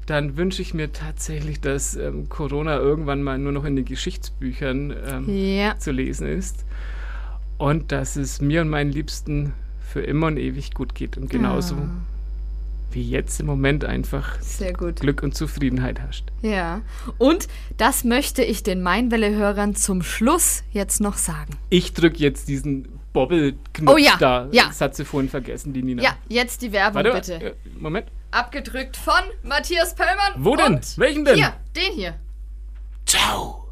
Dann 0.07 0.37
wünsche 0.37 0.61
ich 0.61 0.73
mir 0.73 0.91
tatsächlich, 0.93 1.59
dass 1.61 1.95
ähm, 1.95 2.27
Corona 2.29 2.77
irgendwann 2.77 3.21
mal 3.21 3.37
nur 3.37 3.51
noch 3.51 3.65
in 3.65 3.75
den 3.75 3.85
Geschichtsbüchern 3.85 4.95
ähm, 5.05 5.25
Ja. 5.29 5.77
zu 5.77 5.91
lesen 5.91 6.27
ist. 6.27 6.65
Und 7.57 7.91
dass 7.91 8.15
es 8.15 8.39
mir 8.41 8.61
und 8.61 8.69
meinen 8.69 8.91
Liebsten 8.91 9.53
für 9.81 10.01
immer 10.01 10.27
und 10.27 10.37
ewig 10.37 10.73
gut 10.73 10.95
geht. 10.95 11.17
Und 11.17 11.29
genauso 11.29 11.75
Ah. 11.75 11.89
wie 12.91 13.01
jetzt 13.03 13.39
im 13.41 13.47
Moment 13.47 13.83
einfach 13.83 14.39
Sehr 14.41 14.73
gut. 14.73 15.01
Glück 15.01 15.23
und 15.23 15.35
Zufriedenheit 15.35 15.99
herrscht. 15.99 16.25
Ja. 16.41 16.81
Und 17.17 17.47
das 17.77 18.03
möchte 18.03 18.43
ich 18.43 18.63
den 18.63 18.81
Mainwelle-Hörern 18.81 19.75
zum 19.75 20.03
Schluss 20.03 20.63
jetzt 20.71 21.01
noch 21.01 21.17
sagen. 21.17 21.57
Ich 21.69 21.93
drücke 21.93 22.17
jetzt 22.19 22.47
diesen 22.47 22.87
Bobbel-Knopf 23.13 23.93
Oh 23.93 23.97
ja, 23.97 24.15
da. 24.19 24.47
ja. 24.51 24.65
Das 24.67 24.79
hat 24.79 24.95
sie 24.95 25.03
vorhin 25.03 25.29
vergessen, 25.29 25.73
die 25.73 25.81
Nina. 25.83 26.01
Ja, 26.03 26.15
jetzt 26.29 26.61
die 26.61 26.71
Werbung 26.71 27.03
Warte, 27.03 27.33
bitte. 27.37 27.45
äh, 27.45 27.53
Moment. 27.79 28.07
Abgedrückt 28.31 28.97
von 28.97 29.13
Matthias 29.43 29.95
Pöllmann. 29.95 30.33
Wo 30.37 30.55
denn? 30.55 30.81
Welchen 30.97 31.25
denn? 31.25 31.35
Hier, 31.35 31.53
den 31.75 31.93
hier. 31.93 32.15
Ciao. 33.05 33.69